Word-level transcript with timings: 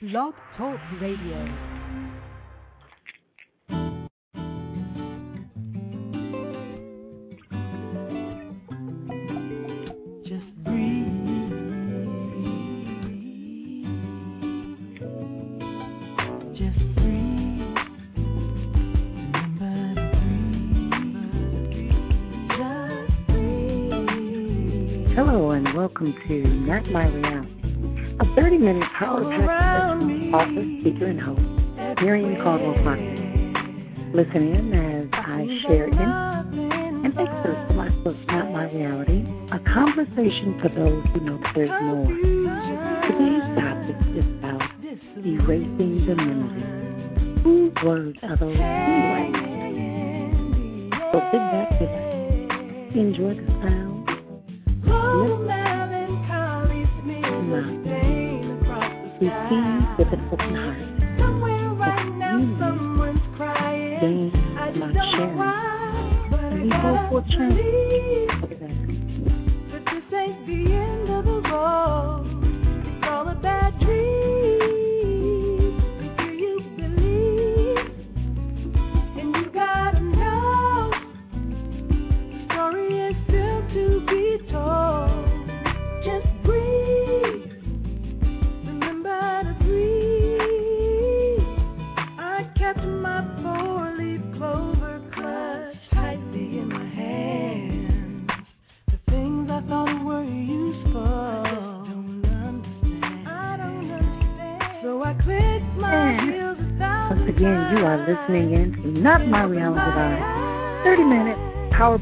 Blog 0.00 0.32
Talk 0.56 0.78
Radio. 1.00 1.78
Welcome 25.74 26.14
to 26.28 26.46
Not 26.46 26.86
My 26.90 27.06
Reality, 27.08 27.57
30 28.38 28.58
minute 28.58 28.88
power 28.96 29.24
trip 29.24 30.06
me. 30.06 30.30
author, 30.32 30.64
speaker, 30.80 31.06
and 31.06 31.20
host, 31.20 31.40
Marion 32.00 32.36
Caldwell 32.40 32.74
Parker. 32.84 33.02
Listen 34.14 34.54
in 34.54 34.72
as 34.72 35.08
I 35.12 35.44
share 35.66 35.88
in 35.88 35.98
an 35.98 37.18
excerpt 37.18 37.66
from 37.66 37.76
my 37.76 37.88
book, 38.04 38.14
Not 38.28 38.52
My 38.52 38.70
Reality, 38.70 39.26
a 39.50 39.58
conversation 39.74 40.56
for 40.62 40.68
those 40.68 41.04
who 41.12 41.20
know 41.20 41.38
that 41.42 41.52
there's 41.56 41.82
more. 41.82 42.06
Today's 43.10 43.42
topic 43.58 43.98
is 44.14 44.24
about 44.38 44.62
erasing 45.18 46.06
the 46.06 46.14
memories. 46.14 47.42
Whose 47.42 47.74
words 47.84 48.18
are 48.22 48.36
those 48.36 48.54
anyway? 48.54 49.32
So 51.10 51.18
sit 51.32 51.42
back 51.50 51.70
with 51.80 51.90
us. 51.90 52.94
Enjoy 52.94 53.34
the 53.34 53.46
sound. 53.66 53.97
Receive 60.30 60.40
with 60.40 60.40
an 60.40 60.56
open 60.56 60.56
heart. 60.56 60.76
Gain 64.00 64.32
not 64.76 64.94
sharing. 65.10 65.38
And 66.30 66.62
we 66.62 66.68
both 66.70 67.10
will 67.12 67.22
change 67.22 67.77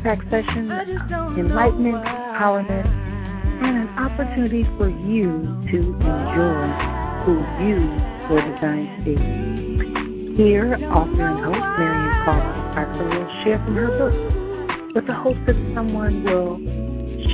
power 0.07 0.17
pack 0.17 0.31
session, 0.31 0.71
enlightenment, 1.37 1.97
empowerment, 1.97 2.87
and 3.63 3.77
an 3.77 3.91
opportunity 3.99 4.63
for 4.79 4.89
you 4.89 5.43
to 5.71 5.79
enjoy 5.99 6.67
who 7.27 7.35
you 7.67 7.91
were 8.31 8.43
designed 8.55 8.87
to 8.99 9.03
be. 9.05 10.43
Here, 10.43 10.75
author 10.93 11.27
and 11.27 11.45
host 11.45 11.59
Marion 11.79 12.25
Caldwell 12.25 12.75
Parker 12.75 13.05
will 13.05 13.43
share 13.43 13.59
from 13.65 13.75
her 13.75 13.91
book 13.99 14.95
with 14.95 15.07
the 15.07 15.15
hope 15.15 15.37
that 15.47 15.57
someone 15.75 16.23
will 16.23 16.59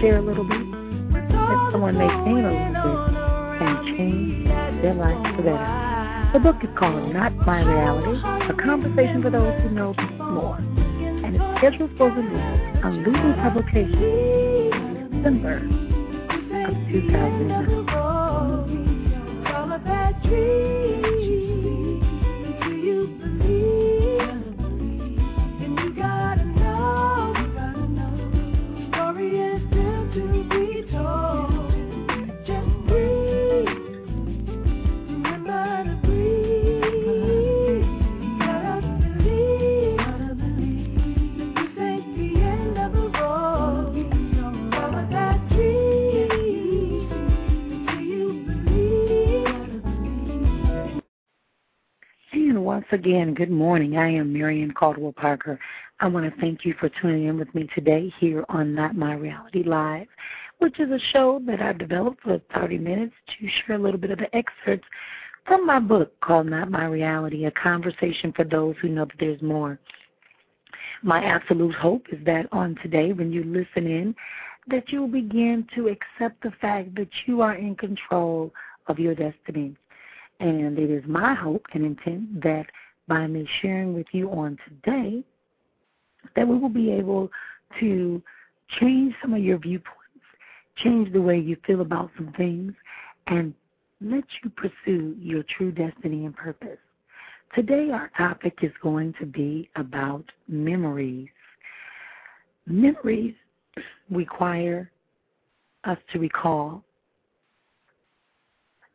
share 0.01 0.17
a 0.17 0.23
little 0.23 0.45
bit, 0.45 0.65
that 1.13 1.69
someone 1.73 1.99
may 1.99 2.09
gain 2.09 2.41
a 2.41 2.53
little 2.57 2.73
bit, 2.73 3.21
and 3.61 3.97
change 3.97 4.49
their 4.83 4.95
life 4.95 5.37
for 5.37 5.43
the 5.43 5.51
better. 5.51 6.31
The 6.33 6.39
book 6.39 6.57
is 6.63 6.71
called 6.79 7.13
Not 7.13 7.35
My 7.45 7.61
Reality, 7.61 8.19
a 8.49 8.55
conversation 8.65 9.21
for 9.21 9.29
those 9.29 9.61
who 9.63 9.71
know 9.71 9.93
more, 10.19 10.57
scheduled 11.63 11.97
for 11.97 12.11
release 12.11 12.83
on 12.83 13.05
Lulu 13.05 13.35
Publications 13.37 13.95
in 13.95 15.11
December 15.13 15.59
of 16.67 16.75
2009. 16.91 17.82
Again, 53.05 53.35
good 53.35 53.51
morning. 53.51 53.97
I 53.97 54.13
am 54.13 54.33
Marion 54.33 54.71
Caldwell 54.71 55.11
Parker. 55.11 55.59
I 55.99 56.07
want 56.07 56.25
to 56.25 56.41
thank 56.41 56.65
you 56.65 56.73
for 56.79 56.89
tuning 56.89 57.27
in 57.27 57.37
with 57.37 57.53
me 57.53 57.69
today 57.75 58.15
here 58.21 58.45
on 58.49 58.77
Not 58.77 58.95
My 58.95 59.15
Reality 59.15 59.65
Live, 59.65 60.07
which 60.61 60.79
is 60.79 60.89
a 60.89 61.01
show 61.13 61.41
that 61.49 61.61
I've 61.61 61.79
developed 61.79 62.23
for 62.23 62.41
30 62.55 62.79
minutes 62.79 63.15
to 63.27 63.49
share 63.49 63.75
a 63.75 63.79
little 63.81 63.99
bit 63.99 64.13
of 64.13 64.19
the 64.19 64.33
excerpts 64.37 64.87
from 65.49 65.67
my 65.67 65.81
book 65.81 66.13
called 66.21 66.47
Not 66.47 66.71
My 66.71 66.85
Reality, 66.85 67.47
a 67.47 67.51
conversation 67.51 68.33
for 68.37 68.45
those 68.45 68.77
who 68.81 68.89
know 68.89 69.07
that 69.07 69.17
there's 69.19 69.43
more. 69.43 69.81
My 71.03 71.25
absolute 71.25 71.75
hope 71.75 72.07
is 72.13 72.25
that 72.25 72.47
on 72.53 72.77
today, 72.85 73.13
when 73.13 73.33
you 73.33 73.43
listen 73.43 73.91
in, 73.91 74.15
that 74.69 74.93
you 74.93 75.01
will 75.01 75.09
begin 75.09 75.67
to 75.75 75.89
accept 75.89 76.41
the 76.45 76.53
fact 76.61 76.95
that 76.95 77.11
you 77.27 77.41
are 77.41 77.57
in 77.57 77.75
control 77.75 78.53
of 78.87 79.01
your 79.01 79.17
destiny. 79.17 79.75
And 80.39 80.79
it 80.79 80.89
is 80.89 81.03
my 81.09 81.35
hope 81.35 81.67
and 81.75 81.85
intent 81.85 82.43
that 82.43 82.67
by 83.09 83.27
me 83.27 83.49
sharing 83.61 83.95
with 83.95 84.07
you 84.13 84.31
on 84.31 84.59
today, 84.69 85.23
that 86.37 86.47
we 86.47 86.59
will 86.59 86.69
be 86.69 86.91
able 86.91 87.31
to 87.81 88.23
change 88.81 89.15
some 89.21 89.35
of 89.35 89.43
your 89.43 89.59
viewpoints, 89.59 89.99
change 90.77 91.13
the 91.13 91.21
way 91.21 91.39
you 91.39 91.57
feel 91.67 91.81
about 91.81 92.11
some 92.17 92.33
things, 92.37 92.73
and 93.27 93.55
let 94.01 94.25
you 94.43 94.51
pursue 94.51 95.17
your 95.19 95.45
true 95.57 95.73
destiny 95.73 96.27
and 96.27 96.37
purpose. 96.37 96.79
Today, 97.55 97.91
our 97.91 98.11
topic 98.17 98.59
is 98.63 98.73
going 98.83 99.15
to 99.21 99.27
be 99.27 99.69
about 99.77 100.25
memories. 100.49 101.29
Memories 102.67 103.35
require 104.11 104.91
us 105.85 105.99
to 106.13 106.19
recall, 106.19 106.83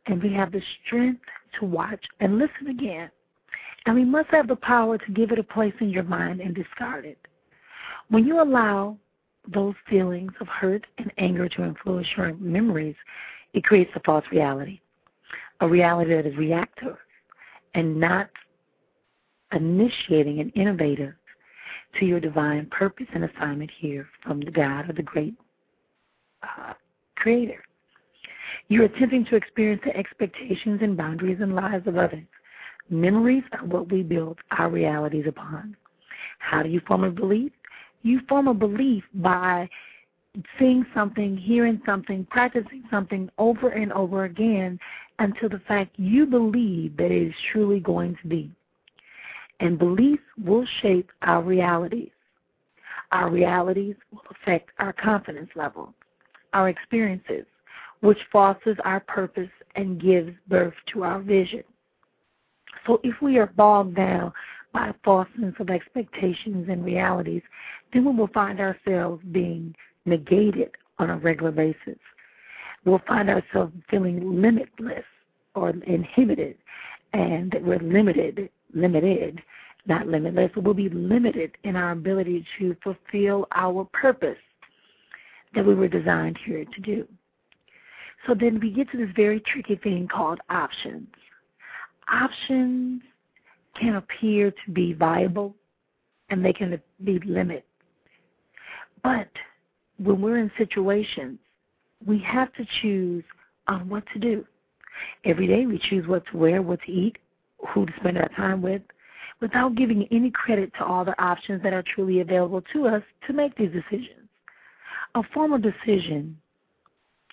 and 0.06 0.22
we 0.22 0.32
have 0.32 0.50
the 0.50 0.62
strength 0.84 1.22
to 1.60 1.66
watch 1.66 2.02
and 2.20 2.38
listen 2.38 2.68
again. 2.68 3.10
And 3.88 3.96
we 3.96 4.04
must 4.04 4.28
have 4.32 4.48
the 4.48 4.56
power 4.56 4.98
to 4.98 5.12
give 5.12 5.32
it 5.32 5.38
a 5.38 5.42
place 5.42 5.72
in 5.80 5.88
your 5.88 6.02
mind 6.02 6.42
and 6.42 6.54
discard 6.54 7.06
it. 7.06 7.16
When 8.10 8.26
you 8.26 8.42
allow 8.42 8.98
those 9.50 9.74
feelings 9.88 10.32
of 10.42 10.46
hurt 10.46 10.86
and 10.98 11.10
anger 11.16 11.48
to 11.48 11.64
influence 11.64 12.06
your 12.14 12.34
memories, 12.34 12.96
it 13.54 13.64
creates 13.64 13.90
a 13.96 14.00
false 14.00 14.26
reality, 14.30 14.82
a 15.60 15.66
reality 15.66 16.14
that 16.14 16.26
is 16.26 16.36
reactive 16.36 16.98
and 17.72 17.98
not 17.98 18.28
initiating 19.54 20.40
and 20.40 20.52
innovative 20.54 21.14
to 21.98 22.04
your 22.04 22.20
divine 22.20 22.66
purpose 22.66 23.06
and 23.14 23.24
assignment 23.24 23.70
here 23.78 24.06
from 24.22 24.40
the 24.40 24.50
God 24.50 24.90
or 24.90 24.92
the 24.92 25.02
great 25.02 25.32
uh, 26.42 26.74
Creator. 27.16 27.64
You're 28.68 28.84
attempting 28.84 29.24
to 29.30 29.36
experience 29.36 29.80
the 29.82 29.96
expectations 29.96 30.80
and 30.82 30.94
boundaries 30.94 31.38
and 31.40 31.54
lives 31.54 31.86
of 31.86 31.96
others. 31.96 32.26
Memories 32.90 33.44
are 33.52 33.66
what 33.66 33.90
we 33.90 34.02
build 34.02 34.38
our 34.52 34.70
realities 34.70 35.26
upon. 35.28 35.76
How 36.38 36.62
do 36.62 36.68
you 36.68 36.80
form 36.86 37.04
a 37.04 37.10
belief? 37.10 37.52
You 38.02 38.20
form 38.28 38.48
a 38.48 38.54
belief 38.54 39.04
by 39.14 39.68
seeing 40.58 40.86
something, 40.94 41.36
hearing 41.36 41.80
something, 41.84 42.26
practicing 42.30 42.84
something 42.90 43.28
over 43.38 43.70
and 43.70 43.92
over 43.92 44.24
again 44.24 44.78
until 45.18 45.48
the 45.48 45.60
fact 45.66 45.98
you 45.98 46.26
believe 46.26 46.96
that 46.96 47.10
it 47.10 47.28
is 47.28 47.34
truly 47.52 47.80
going 47.80 48.16
to 48.22 48.28
be. 48.28 48.50
And 49.60 49.78
beliefs 49.78 50.22
will 50.42 50.64
shape 50.80 51.10
our 51.22 51.42
realities. 51.42 52.10
Our 53.10 53.30
realities 53.30 53.96
will 54.12 54.22
affect 54.30 54.70
our 54.78 54.92
confidence 54.92 55.50
level, 55.56 55.92
our 56.52 56.68
experiences, 56.68 57.44
which 58.00 58.18
fosters 58.30 58.76
our 58.84 59.00
purpose 59.00 59.50
and 59.74 60.00
gives 60.00 60.32
birth 60.46 60.74
to 60.92 61.02
our 61.02 61.20
vision. 61.20 61.64
So 62.86 63.00
if 63.02 63.20
we 63.20 63.38
are 63.38 63.46
bogged 63.46 63.96
down 63.96 64.32
by 64.72 64.88
a 64.88 64.94
false 65.04 65.28
sense 65.40 65.56
of 65.60 65.70
expectations 65.70 66.68
and 66.68 66.84
realities, 66.84 67.42
then 67.92 68.04
we 68.04 68.12
will 68.12 68.28
find 68.28 68.60
ourselves 68.60 69.22
being 69.32 69.74
negated 70.04 70.70
on 70.98 71.10
a 71.10 71.16
regular 71.16 71.52
basis. 71.52 71.98
We'll 72.84 73.02
find 73.06 73.28
ourselves 73.28 73.72
feeling 73.90 74.40
limitless 74.40 75.04
or 75.54 75.70
inhibited, 75.70 76.56
and 77.12 77.50
that 77.52 77.62
we're 77.62 77.78
limited, 77.78 78.50
limited, 78.74 79.42
not 79.86 80.06
limitless. 80.06 80.50
We'll 80.56 80.74
be 80.74 80.88
limited 80.88 81.52
in 81.64 81.76
our 81.76 81.92
ability 81.92 82.46
to 82.58 82.76
fulfill 82.82 83.46
our 83.54 83.84
purpose 83.92 84.38
that 85.54 85.64
we 85.64 85.74
were 85.74 85.88
designed 85.88 86.38
here 86.44 86.64
to 86.64 86.80
do. 86.80 87.06
So 88.26 88.34
then 88.34 88.60
we 88.60 88.70
get 88.70 88.90
to 88.90 88.98
this 88.98 89.14
very 89.16 89.40
tricky 89.40 89.76
thing 89.76 90.08
called 90.08 90.40
options. 90.50 91.08
Options 92.10 93.02
can 93.78 93.96
appear 93.96 94.50
to 94.50 94.70
be 94.72 94.92
viable 94.92 95.54
and 96.30 96.44
they 96.44 96.52
can 96.52 96.80
be 97.04 97.18
limited. 97.24 97.62
But 99.02 99.28
when 99.98 100.20
we're 100.20 100.38
in 100.38 100.50
situations, 100.58 101.38
we 102.04 102.18
have 102.20 102.52
to 102.54 102.66
choose 102.80 103.24
on 103.66 103.88
what 103.88 104.04
to 104.12 104.18
do. 104.18 104.44
Every 105.24 105.46
day 105.46 105.66
we 105.66 105.80
choose 105.88 106.06
what 106.06 106.24
to 106.30 106.36
wear, 106.36 106.62
what 106.62 106.80
to 106.82 106.92
eat, 106.92 107.18
who 107.68 107.86
to 107.86 107.92
spend 108.00 108.18
our 108.18 108.28
time 108.30 108.62
with, 108.62 108.82
without 109.40 109.76
giving 109.76 110.06
any 110.10 110.30
credit 110.30 110.72
to 110.78 110.84
all 110.84 111.04
the 111.04 111.20
options 111.22 111.62
that 111.62 111.72
are 111.72 111.84
truly 111.94 112.20
available 112.20 112.62
to 112.72 112.86
us 112.86 113.02
to 113.26 113.32
make 113.32 113.56
these 113.56 113.70
decisions. 113.70 114.28
A 115.14 115.22
formal 115.34 115.58
decision 115.58 116.36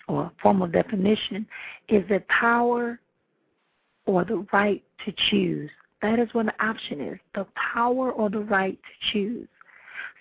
or 0.08 0.24
a 0.24 0.32
formal 0.40 0.66
definition 0.66 1.46
is 1.88 2.06
the 2.08 2.22
power 2.28 3.00
or 4.06 4.24
the 4.24 4.46
right 4.52 4.82
to 5.04 5.12
choose. 5.30 5.70
That 6.02 6.18
is 6.18 6.28
what 6.32 6.46
an 6.46 6.52
option 6.60 7.00
is 7.00 7.18
the 7.34 7.46
power 7.74 8.12
or 8.12 8.30
the 8.30 8.40
right 8.40 8.78
to 8.78 9.12
choose. 9.12 9.48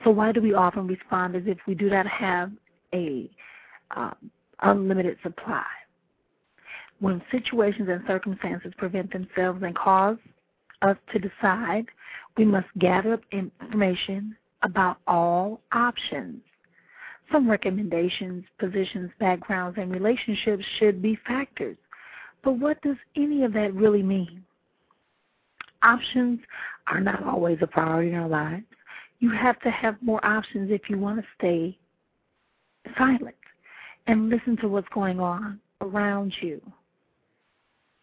So, 0.03 0.09
why 0.11 0.31
do 0.31 0.41
we 0.41 0.53
often 0.53 0.87
respond 0.87 1.35
as 1.35 1.43
if 1.45 1.57
we 1.67 1.75
do 1.75 1.89
not 1.89 2.07
have 2.07 2.51
a 2.93 3.29
um, 3.95 4.15
unlimited 4.61 5.17
supply? 5.23 5.65
When 6.99 7.21
situations 7.31 7.89
and 7.89 8.01
circumstances 8.07 8.73
prevent 8.77 9.11
themselves 9.11 9.61
and 9.63 9.75
cause 9.75 10.17
us 10.81 10.97
to 11.11 11.19
decide, 11.19 11.85
we 12.37 12.45
must 12.45 12.67
gather 12.79 13.13
up 13.13 13.21
information 13.31 14.35
about 14.61 14.97
all 15.07 15.61
options. 15.71 16.41
Some 17.31 17.49
recommendations, 17.49 18.43
positions, 18.59 19.11
backgrounds, 19.19 19.77
and 19.79 19.91
relationships 19.91 20.63
should 20.79 21.01
be 21.01 21.17
factors. 21.27 21.77
But 22.45 22.59
what 22.59 22.79
does 22.83 22.95
any 23.15 23.43
of 23.43 23.53
that 23.53 23.73
really 23.73 24.03
mean? 24.03 24.45
Options 25.81 26.39
are 26.87 27.01
not 27.01 27.23
always 27.23 27.57
a 27.61 27.67
priority 27.67 28.11
in 28.11 28.15
our 28.15 28.29
lives. 28.29 28.63
You 29.19 29.31
have 29.31 29.59
to 29.61 29.71
have 29.71 29.95
more 30.01 30.23
options 30.23 30.71
if 30.71 30.87
you 30.87 30.99
want 30.99 31.19
to 31.19 31.25
stay 31.37 31.77
silent 32.97 33.35
and 34.05 34.29
listen 34.29 34.55
to 34.57 34.67
what's 34.67 34.87
going 34.93 35.19
on 35.19 35.59
around 35.81 36.33
you 36.41 36.61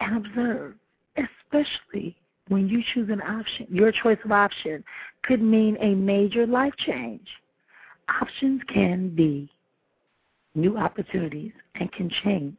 and 0.01 0.27
observe, 0.27 0.75
especially 1.17 2.17
when 2.49 2.69
you 2.69 2.83
choose 2.93 3.09
an 3.11 3.23
option. 3.23 3.69
Your 3.71 3.93
choice 3.93 4.19
of 4.25 4.33
option 4.33 4.83
could 5.23 5.41
mean 5.41 5.77
a 5.81 5.95
major 5.95 6.49
life 6.49 6.75
change. 6.79 7.29
Options 8.21 8.61
can 8.67 9.15
be 9.15 9.49
new 10.57 10.77
opportunities 10.77 11.53
and 11.77 11.93
can 11.93 12.11
change, 12.25 12.59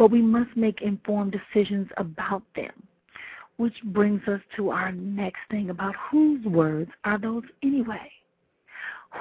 but 0.00 0.10
we 0.10 0.22
must 0.22 0.56
make 0.56 0.80
informed 0.80 1.30
decisions 1.30 1.86
about 1.98 2.42
them. 2.56 2.72
Which 3.58 3.74
brings 3.84 4.26
us 4.28 4.40
to 4.56 4.70
our 4.70 4.92
next 4.92 5.40
thing 5.50 5.68
about 5.68 5.94
whose 6.10 6.42
words 6.46 6.90
are 7.04 7.18
those 7.18 7.42
anyway? 7.62 8.10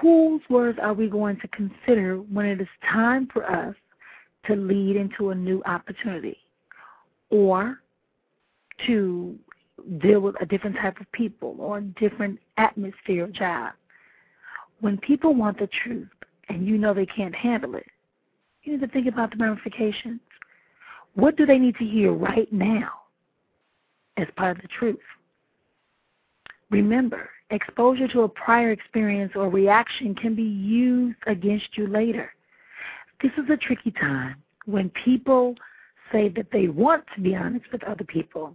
Whose 0.01 0.39
words 0.49 0.79
are 0.81 0.93
we 0.93 1.09
going 1.09 1.37
to 1.41 1.49
consider 1.49 2.15
when 2.15 2.45
it 2.45 2.61
is 2.61 2.67
time 2.89 3.27
for 3.33 3.43
us 3.45 3.75
to 4.45 4.55
lead 4.55 4.95
into 4.95 5.31
a 5.31 5.35
new 5.35 5.61
opportunity 5.65 6.37
or 7.29 7.81
to 8.87 9.37
deal 10.01 10.21
with 10.21 10.41
a 10.41 10.45
different 10.45 10.77
type 10.77 11.01
of 11.01 11.11
people 11.11 11.57
or 11.59 11.79
a 11.79 11.81
different 11.81 12.39
atmosphere 12.55 13.25
of 13.25 13.33
job? 13.33 13.73
When 14.79 14.97
people 14.99 15.35
want 15.35 15.59
the 15.59 15.67
truth 15.83 16.07
and 16.47 16.65
you 16.65 16.77
know 16.77 16.93
they 16.93 17.05
can't 17.05 17.35
handle 17.35 17.75
it, 17.75 17.87
you 18.63 18.71
need 18.71 18.81
to 18.81 18.87
think 18.87 19.07
about 19.07 19.31
the 19.31 19.43
ramifications. 19.43 20.21
What 21.15 21.35
do 21.35 21.45
they 21.45 21.57
need 21.57 21.75
to 21.77 21.85
hear 21.85 22.13
right 22.13 22.51
now 22.51 22.89
as 24.17 24.27
part 24.35 24.57
of 24.57 24.61
the 24.61 24.67
truth? 24.67 25.00
Remember, 26.69 27.29
exposure 27.50 28.07
to 28.09 28.21
a 28.21 28.29
prior 28.29 28.71
experience 28.71 29.33
or 29.35 29.50
reaction 29.50 30.13
can 30.15 30.35
be 30.35 30.44
used 30.44 31.17
against 31.27 31.77
you 31.77 31.88
later. 31.88 32.31
This 33.21 33.31
is 33.38 33.50
a 33.50 33.57
tricky 33.57 33.91
time 33.91 34.35
when 34.65 34.89
people 35.03 35.56
say 36.11 36.29
that 36.29 36.47
they 36.51 36.67
want 36.67 37.03
to 37.15 37.21
be 37.21 37.35
honest 37.35 37.65
with 37.71 37.83
other 37.83 38.03
people 38.03 38.53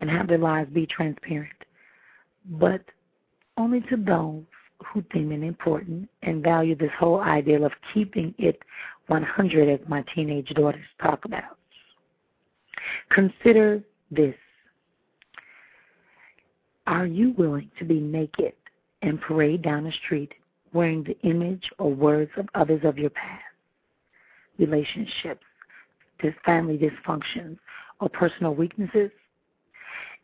and 0.00 0.08
have 0.08 0.28
their 0.28 0.38
lives 0.38 0.72
be 0.72 0.86
transparent, 0.86 1.52
but 2.52 2.82
only 3.56 3.80
to 3.82 3.96
those 3.96 4.42
who 4.86 5.02
deem 5.12 5.32
it 5.32 5.42
important 5.42 6.08
and 6.22 6.42
value 6.42 6.74
this 6.74 6.90
whole 6.98 7.20
ideal 7.20 7.64
of 7.64 7.72
keeping 7.92 8.34
it 8.38 8.58
100 9.08 9.68
as 9.68 9.88
my 9.88 10.02
teenage 10.14 10.48
daughters 10.50 10.86
talk 11.02 11.24
about. 11.24 11.58
Consider 13.10 13.82
this. 14.10 14.34
Are 16.86 17.06
you 17.06 17.34
willing 17.38 17.70
to 17.78 17.84
be 17.84 18.00
naked 18.00 18.52
and 19.02 19.20
parade 19.20 19.62
down 19.62 19.84
the 19.84 19.92
street 20.04 20.32
wearing 20.72 21.04
the 21.04 21.18
image 21.28 21.70
or 21.78 21.92
words 21.92 22.30
of 22.36 22.48
others 22.54 22.80
of 22.84 22.98
your 22.98 23.10
past? 23.10 23.42
Relationships, 24.58 25.44
this 26.22 26.34
family 26.44 26.78
dysfunctions, 26.78 27.58
or 28.00 28.08
personal 28.08 28.54
weaknesses? 28.54 29.10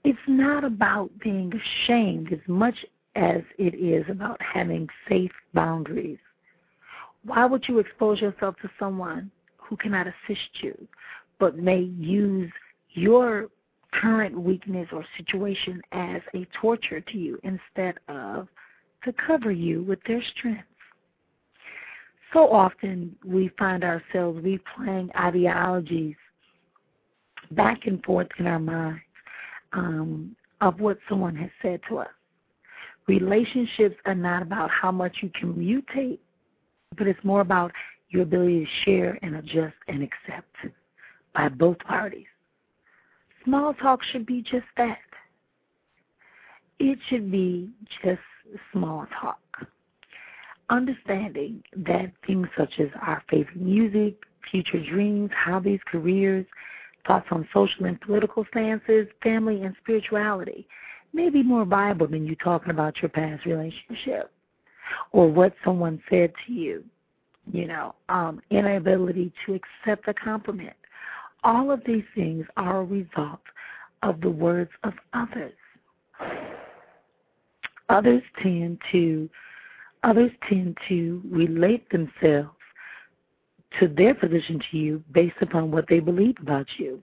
It's 0.04 0.18
not 0.28 0.64
about 0.64 1.10
being 1.20 1.52
ashamed 1.54 2.32
as 2.32 2.38
much 2.46 2.84
as 3.16 3.42
it 3.58 3.74
is 3.74 4.04
about 4.10 4.40
having 4.42 4.88
safe 5.08 5.32
boundaries. 5.54 6.18
Why 7.24 7.44
would 7.44 7.66
you 7.66 7.78
expose 7.78 8.20
yourself 8.20 8.56
to 8.62 8.70
someone 8.78 9.30
who 9.56 9.76
cannot 9.76 10.06
assist 10.06 10.48
you, 10.62 10.86
but 11.38 11.56
may 11.58 11.80
use 11.80 12.50
your 12.90 13.48
current 13.92 14.38
weakness 14.38 14.88
or 14.92 15.04
situation 15.16 15.80
as 15.92 16.20
a 16.34 16.46
torture 16.60 17.00
to 17.00 17.18
you 17.18 17.38
instead 17.42 17.94
of 18.08 18.48
to 19.04 19.12
cover 19.12 19.50
you 19.50 19.82
with 19.82 19.98
their 20.06 20.22
strength? 20.36 20.64
So 22.32 22.50
often 22.50 23.16
we 23.24 23.50
find 23.58 23.84
ourselves 23.84 24.44
replaying 24.44 25.14
ideologies 25.16 26.16
back 27.52 27.86
and 27.86 28.02
forth 28.04 28.28
in 28.38 28.46
our 28.46 28.58
minds 28.58 29.00
um, 29.72 30.36
of 30.60 30.80
what 30.80 30.98
someone 31.08 31.36
has 31.36 31.50
said 31.62 31.80
to 31.88 31.98
us. 31.98 32.08
Relationships 33.06 33.96
are 34.04 34.14
not 34.14 34.42
about 34.42 34.70
how 34.70 34.90
much 34.90 35.18
you 35.22 35.30
can 35.38 35.54
mutate, 35.54 36.18
but 36.98 37.06
it's 37.06 37.22
more 37.22 37.40
about 37.40 37.70
your 38.08 38.22
ability 38.22 38.64
to 38.64 38.84
share 38.84 39.18
and 39.22 39.36
adjust 39.36 39.74
and 39.88 40.02
accept 40.02 40.54
by 41.36 41.48
both 41.48 41.78
parties. 41.80 42.26
Small 43.44 43.74
talk 43.74 44.00
should 44.10 44.26
be 44.26 44.42
just 44.42 44.66
that. 44.76 44.98
It 46.78 46.98
should 47.08 47.30
be 47.30 47.70
just 48.02 48.20
small 48.72 49.06
talk. 49.20 49.38
Understanding 50.68 51.62
that 51.76 52.12
things 52.26 52.48
such 52.56 52.72
as 52.80 52.88
our 53.00 53.22
favorite 53.30 53.60
music, 53.60 54.16
future 54.50 54.82
dreams, 54.90 55.30
hobbies, 55.36 55.80
careers, 55.86 56.46
thoughts 57.06 57.26
on 57.30 57.48
social 57.54 57.84
and 57.84 58.00
political 58.00 58.44
stances, 58.50 59.06
family, 59.22 59.62
and 59.62 59.76
spirituality 59.82 60.66
may 61.12 61.30
be 61.30 61.42
more 61.42 61.64
viable 61.64 62.08
than 62.08 62.26
you 62.26 62.34
talking 62.36 62.70
about 62.70 63.00
your 63.00 63.08
past 63.10 63.44
relationship 63.46 64.32
or 65.12 65.30
what 65.30 65.54
someone 65.64 66.02
said 66.10 66.32
to 66.46 66.52
you, 66.52 66.84
you 67.52 67.66
know, 67.66 67.94
um, 68.08 68.40
inability 68.50 69.32
to 69.44 69.54
accept 69.54 70.08
a 70.08 70.14
compliment. 70.14 70.76
All 71.46 71.70
of 71.70 71.80
these 71.86 72.04
things 72.16 72.44
are 72.56 72.80
a 72.80 72.84
result 72.84 73.40
of 74.02 74.20
the 74.20 74.30
words 74.30 74.70
of 74.82 74.94
others. 75.12 75.54
Others 77.88 78.22
tend 78.42 78.78
to 78.90 79.30
others 80.02 80.32
tend 80.48 80.76
to 80.88 81.22
relate 81.30 81.88
themselves 81.90 82.50
to 83.78 83.86
their 83.86 84.14
position 84.14 84.60
to 84.70 84.76
you 84.76 85.04
based 85.12 85.36
upon 85.40 85.70
what 85.70 85.86
they 85.88 86.00
believe 86.00 86.36
about 86.40 86.66
you 86.78 87.00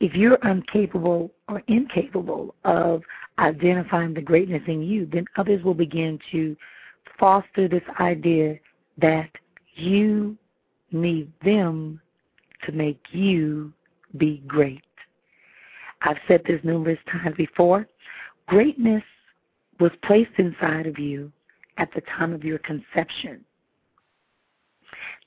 if 0.00 0.14
you're 0.14 0.38
incapable 0.42 1.30
or 1.48 1.62
incapable 1.68 2.54
of 2.64 3.02
identifying 3.38 4.14
the 4.14 4.20
greatness 4.20 4.62
in 4.66 4.82
you, 4.82 5.06
then 5.06 5.24
others 5.36 5.62
will 5.62 5.74
begin 5.74 6.18
to 6.32 6.56
foster 7.18 7.68
this 7.68 7.82
idea 8.00 8.58
that 8.98 9.30
you 9.74 10.36
need 10.92 11.32
them 11.44 12.00
to 12.66 12.72
make 12.72 13.00
you 13.12 13.72
be 14.16 14.42
great. 14.46 14.82
I've 16.02 16.18
said 16.28 16.42
this 16.46 16.60
numerous 16.62 16.98
times 17.10 17.36
before. 17.36 17.86
Greatness 18.46 19.02
was 19.80 19.92
placed 20.02 20.32
inside 20.38 20.86
of 20.86 20.98
you 20.98 21.32
at 21.78 21.88
the 21.94 22.02
time 22.16 22.32
of 22.32 22.44
your 22.44 22.58
conception. 22.58 23.44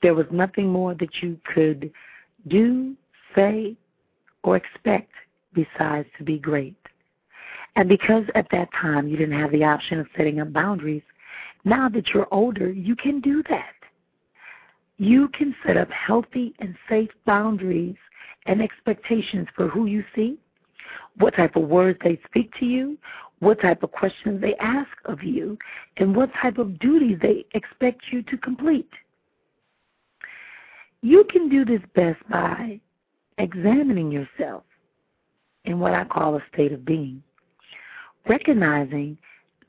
There 0.02 0.14
was 0.14 0.26
nothing 0.30 0.68
more 0.68 0.94
that 0.94 1.22
you 1.22 1.38
could 1.52 1.90
do, 2.46 2.94
say, 3.34 3.76
or 4.44 4.56
expect 4.56 5.10
besides 5.52 6.08
to 6.18 6.24
be 6.24 6.38
great. 6.38 6.76
And 7.76 7.88
because 7.88 8.24
at 8.34 8.46
that 8.52 8.68
time 8.80 9.08
you 9.08 9.16
didn't 9.16 9.38
have 9.38 9.52
the 9.52 9.64
option 9.64 10.00
of 10.00 10.06
setting 10.16 10.40
up 10.40 10.52
boundaries, 10.52 11.02
now 11.64 11.88
that 11.90 12.08
you're 12.08 12.32
older, 12.32 12.70
you 12.70 12.96
can 12.96 13.20
do 13.20 13.42
that. 13.50 13.74
You 14.98 15.28
can 15.28 15.54
set 15.64 15.76
up 15.76 15.90
healthy 15.90 16.54
and 16.58 16.74
safe 16.88 17.10
boundaries 17.24 17.96
and 18.46 18.60
expectations 18.60 19.46
for 19.54 19.68
who 19.68 19.86
you 19.86 20.04
see, 20.14 20.38
what 21.18 21.34
type 21.34 21.56
of 21.56 21.62
words 21.62 21.98
they 22.02 22.20
speak 22.26 22.52
to 22.58 22.66
you, 22.66 22.98
what 23.38 23.60
type 23.60 23.82
of 23.84 23.92
questions 23.92 24.40
they 24.40 24.56
ask 24.56 24.90
of 25.04 25.22
you, 25.22 25.56
and 25.98 26.14
what 26.14 26.30
type 26.42 26.58
of 26.58 26.78
duties 26.80 27.18
they 27.22 27.46
expect 27.54 28.02
you 28.10 28.22
to 28.22 28.36
complete. 28.38 28.90
You 31.02 31.24
can 31.30 31.48
do 31.48 31.64
this 31.64 31.82
best 31.94 32.18
by 32.28 32.80
examining 33.38 34.10
yourself 34.10 34.64
in 35.64 35.78
what 35.78 35.94
I 35.94 36.04
call 36.04 36.34
a 36.36 36.42
state 36.52 36.72
of 36.72 36.84
being, 36.84 37.22
recognizing 38.28 39.16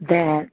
that 0.02 0.50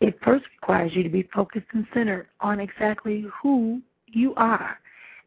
it 0.00 0.18
first 0.24 0.44
requires 0.60 0.92
you 0.94 1.02
to 1.02 1.08
be 1.08 1.28
focused 1.34 1.66
and 1.72 1.86
centered 1.92 2.28
on 2.40 2.58
exactly 2.58 3.26
who 3.42 3.80
you 4.06 4.34
are 4.36 4.78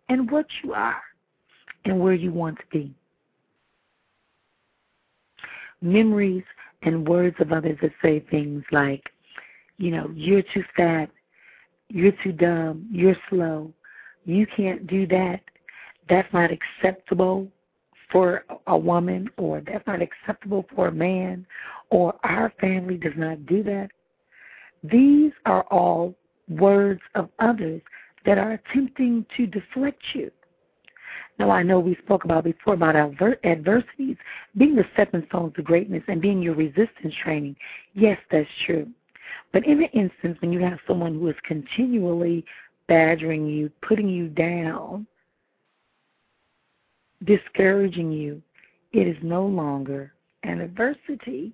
and 0.10 0.30
what 0.30 0.48
you 0.64 0.74
are 0.74 1.02
and 1.86 2.00
where 2.00 2.14
you 2.14 2.32
want 2.32 2.58
to 2.58 2.66
be. 2.72 2.94
Memories 5.82 6.44
and 6.82 7.08
words 7.08 7.36
of 7.40 7.52
others 7.52 7.78
that 7.82 7.92
say 8.02 8.20
things 8.32 8.64
like, 8.72 9.04
you 9.78 9.92
know, 9.92 10.10
you're 10.16 10.44
too 10.54 10.64
fat, 10.76 11.10
you're 11.90 12.14
too 12.24 12.32
dumb, 12.32 12.88
you're 12.92 13.18
slow, 13.30 13.72
you 14.26 14.48
can't 14.56 14.88
do 14.88 15.06
that, 15.08 15.42
that's 16.10 16.32
not 16.34 16.50
acceptable 16.52 17.48
for 18.12 18.46
a 18.68 18.78
woman, 18.78 19.30
or 19.38 19.62
that's 19.62 19.86
not 19.88 20.02
acceptable 20.02 20.66
for 20.76 20.88
a 20.88 20.92
man, 20.92 21.46
or 21.90 22.14
our 22.24 22.54
family 22.62 22.96
does 22.96 23.14
not 23.18 23.46
do 23.46 23.64
that. 23.64 23.90
These 24.84 25.32
are 25.46 25.64
all 25.72 26.16
words 26.50 27.02
of 27.16 27.30
others 27.40 27.82
that 28.26 28.38
are 28.38 28.54
attempting 28.54 29.26
to 29.38 29.48
deflect 29.48 30.02
you. 30.14 30.32
Now, 31.40 31.50
I 31.50 31.64
know 31.64 31.80
we 31.80 31.96
spoke 32.04 32.26
about 32.26 32.44
before 32.44 32.76
about 32.76 32.96
adversities 32.96 34.18
being 34.58 34.76
the 34.76 34.86
stepping 34.94 35.26
stones 35.28 35.54
to 35.56 35.62
greatness 35.62 36.04
and 36.08 36.22
being 36.22 36.42
your 36.42 36.54
resistance 36.54 37.14
training. 37.24 37.56
Yes, 37.94 38.20
that's 38.30 38.50
true. 38.66 38.88
But 39.52 39.66
in 39.66 39.80
the 39.80 39.90
instance 39.92 40.38
when 40.42 40.54
you 40.54 40.60
have 40.60 40.80
someone 40.88 41.14
who 41.14 41.28
is 41.30 41.36
continually 41.44 42.46
badgering 42.88 43.48
you, 43.48 43.72
putting 43.82 44.10
you 44.10 44.28
down, 44.28 45.08
discouraging 47.24 48.12
you, 48.12 48.42
it 48.92 49.08
is 49.08 49.18
no 49.24 49.46
longer 49.46 50.14
an 50.44 50.62
adversity 50.62 51.54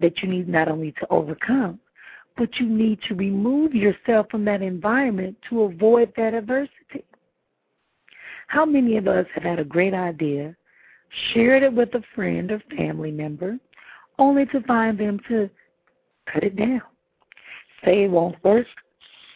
that 0.00 0.22
you 0.22 0.28
need 0.28 0.48
not 0.48 0.68
only 0.68 0.92
to 0.92 1.06
overcome, 1.10 1.78
but 2.38 2.56
you 2.58 2.66
need 2.66 3.00
to 3.08 3.14
remove 3.16 3.74
yourself 3.74 4.28
from 4.30 4.44
that 4.44 4.62
environment 4.62 5.36
to 5.50 5.62
avoid 5.62 6.12
that 6.16 6.34
adversity. 6.34 7.04
How 8.46 8.64
many 8.64 8.96
of 8.96 9.08
us 9.08 9.26
have 9.34 9.42
had 9.42 9.58
a 9.58 9.64
great 9.64 9.92
idea, 9.92 10.56
shared 11.34 11.64
it 11.64 11.72
with 11.72 11.92
a 11.94 12.02
friend 12.14 12.50
or 12.52 12.62
family 12.76 13.10
member, 13.10 13.58
only 14.18 14.46
to 14.46 14.62
find 14.62 14.96
them 14.96 15.20
to 15.28 15.50
cut 16.32 16.44
it 16.44 16.56
down, 16.56 16.80
say 17.84 18.04
it 18.04 18.10
won't 18.10 18.42
work, 18.44 18.66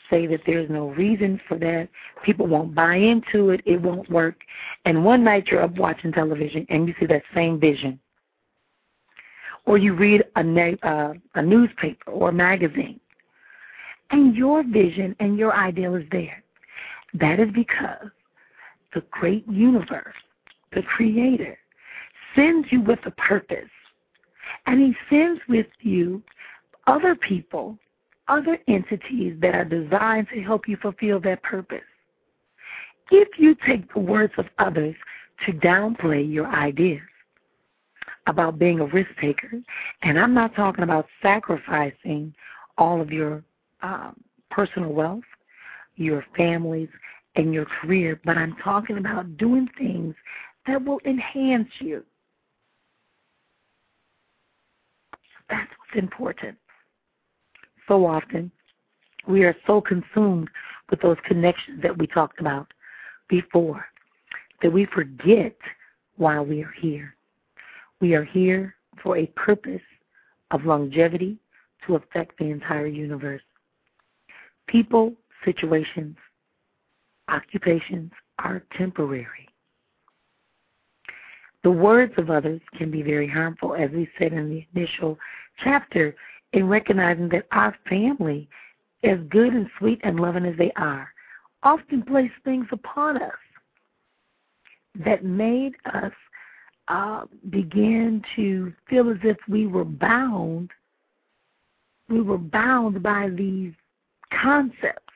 say 0.08 0.26
that 0.28 0.40
there's 0.46 0.70
no 0.70 0.90
reason 0.90 1.40
for 1.48 1.58
that, 1.58 1.88
people 2.24 2.46
won't 2.46 2.74
buy 2.74 2.96
into 2.96 3.50
it, 3.50 3.62
it 3.66 3.80
won't 3.80 4.08
work, 4.10 4.36
and 4.84 5.04
one 5.04 5.24
night 5.24 5.48
you're 5.48 5.62
up 5.62 5.76
watching 5.76 6.12
television 6.12 6.64
and 6.70 6.86
you 6.86 6.94
see 7.00 7.06
that 7.06 7.22
same 7.34 7.58
vision 7.58 7.98
or 9.64 9.78
you 9.78 9.94
read 9.94 10.24
a, 10.36 10.76
uh, 10.82 11.14
a 11.34 11.42
newspaper 11.42 12.10
or 12.10 12.30
a 12.30 12.32
magazine, 12.32 13.00
and 14.10 14.34
your 14.34 14.62
vision 14.62 15.16
and 15.20 15.38
your 15.38 15.54
ideal 15.54 15.94
is 15.94 16.04
there. 16.10 16.42
That 17.14 17.40
is 17.40 17.50
because 17.54 18.10
the 18.94 19.02
great 19.10 19.46
universe, 19.48 20.14
the 20.72 20.82
Creator, 20.82 21.58
sends 22.34 22.70
you 22.70 22.80
with 22.80 22.98
a 23.06 23.10
purpose. 23.12 23.70
And 24.66 24.80
He 24.80 24.94
sends 25.08 25.40
with 25.48 25.66
you 25.80 26.22
other 26.86 27.14
people, 27.14 27.78
other 28.28 28.58
entities 28.68 29.36
that 29.40 29.54
are 29.54 29.64
designed 29.64 30.28
to 30.34 30.42
help 30.42 30.68
you 30.68 30.76
fulfill 30.76 31.20
that 31.20 31.42
purpose. 31.42 31.80
If 33.10 33.28
you 33.38 33.56
take 33.66 33.92
the 33.92 34.00
words 34.00 34.32
of 34.38 34.46
others 34.58 34.94
to 35.46 35.52
downplay 35.52 36.30
your 36.30 36.46
ideas, 36.46 37.00
about 38.26 38.58
being 38.58 38.80
a 38.80 38.86
risk 38.86 39.10
taker, 39.20 39.50
and 40.02 40.18
I'm 40.18 40.34
not 40.34 40.54
talking 40.54 40.84
about 40.84 41.06
sacrificing 41.20 42.34
all 42.78 43.00
of 43.00 43.10
your 43.10 43.42
um, 43.82 44.20
personal 44.50 44.92
wealth, 44.92 45.24
your 45.96 46.24
families, 46.36 46.88
and 47.34 47.52
your 47.52 47.64
career, 47.64 48.20
but 48.24 48.36
I'm 48.36 48.56
talking 48.62 48.98
about 48.98 49.36
doing 49.36 49.68
things 49.78 50.14
that 50.66 50.84
will 50.84 51.00
enhance 51.04 51.68
you. 51.80 52.04
That's 55.48 55.70
what's 55.78 55.98
important. 56.02 56.56
So 57.88 58.06
often, 58.06 58.50
we 59.26 59.44
are 59.44 59.56
so 59.66 59.80
consumed 59.80 60.48
with 60.90 61.00
those 61.00 61.16
connections 61.24 61.82
that 61.82 61.96
we 61.96 62.06
talked 62.06 62.40
about 62.40 62.72
before 63.28 63.84
that 64.62 64.72
we 64.72 64.86
forget 64.86 65.56
why 66.16 66.40
we 66.40 66.62
are 66.62 66.74
here. 66.80 67.16
We 68.02 68.14
are 68.14 68.24
here 68.24 68.74
for 69.00 69.16
a 69.16 69.26
purpose 69.26 69.80
of 70.50 70.66
longevity 70.66 71.38
to 71.86 71.94
affect 71.94 72.36
the 72.36 72.46
entire 72.46 72.88
universe. 72.88 73.42
People, 74.66 75.12
situations, 75.44 76.16
occupations 77.28 78.10
are 78.40 78.64
temporary. 78.76 79.48
The 81.62 81.70
words 81.70 82.12
of 82.16 82.28
others 82.28 82.60
can 82.76 82.90
be 82.90 83.02
very 83.02 83.28
harmful, 83.28 83.76
as 83.76 83.92
we 83.92 84.08
said 84.18 84.32
in 84.32 84.50
the 84.50 84.66
initial 84.74 85.16
chapter, 85.62 86.16
in 86.52 86.66
recognizing 86.66 87.28
that 87.28 87.46
our 87.52 87.76
family, 87.88 88.48
as 89.04 89.20
good 89.28 89.52
and 89.52 89.70
sweet 89.78 90.00
and 90.02 90.18
loving 90.18 90.44
as 90.44 90.58
they 90.58 90.72
are, 90.72 91.08
often 91.62 92.02
place 92.02 92.32
things 92.42 92.66
upon 92.72 93.22
us 93.22 93.30
that 95.04 95.24
made 95.24 95.74
us 95.94 96.12
uh, 96.88 97.24
began 97.50 98.22
to 98.36 98.72
feel 98.88 99.10
as 99.10 99.18
if 99.22 99.36
we 99.48 99.66
were 99.66 99.84
bound. 99.84 100.70
We 102.08 102.20
were 102.20 102.38
bound 102.38 103.02
by 103.02 103.30
these 103.30 103.72
concepts 104.30 105.12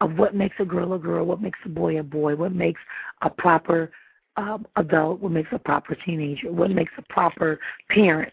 of 0.00 0.18
what 0.18 0.34
makes 0.34 0.56
a 0.58 0.64
girl 0.64 0.92
a 0.92 0.98
girl, 0.98 1.24
what 1.24 1.40
makes 1.40 1.58
a 1.64 1.68
boy 1.68 1.98
a 1.98 2.02
boy, 2.02 2.36
what 2.36 2.52
makes 2.52 2.80
a 3.22 3.30
proper 3.30 3.90
um, 4.36 4.66
adult, 4.76 5.20
what 5.20 5.32
makes 5.32 5.48
a 5.52 5.58
proper 5.58 5.94
teenager, 5.94 6.52
what 6.52 6.70
makes 6.70 6.92
a 6.98 7.02
proper 7.12 7.58
parent. 7.88 8.32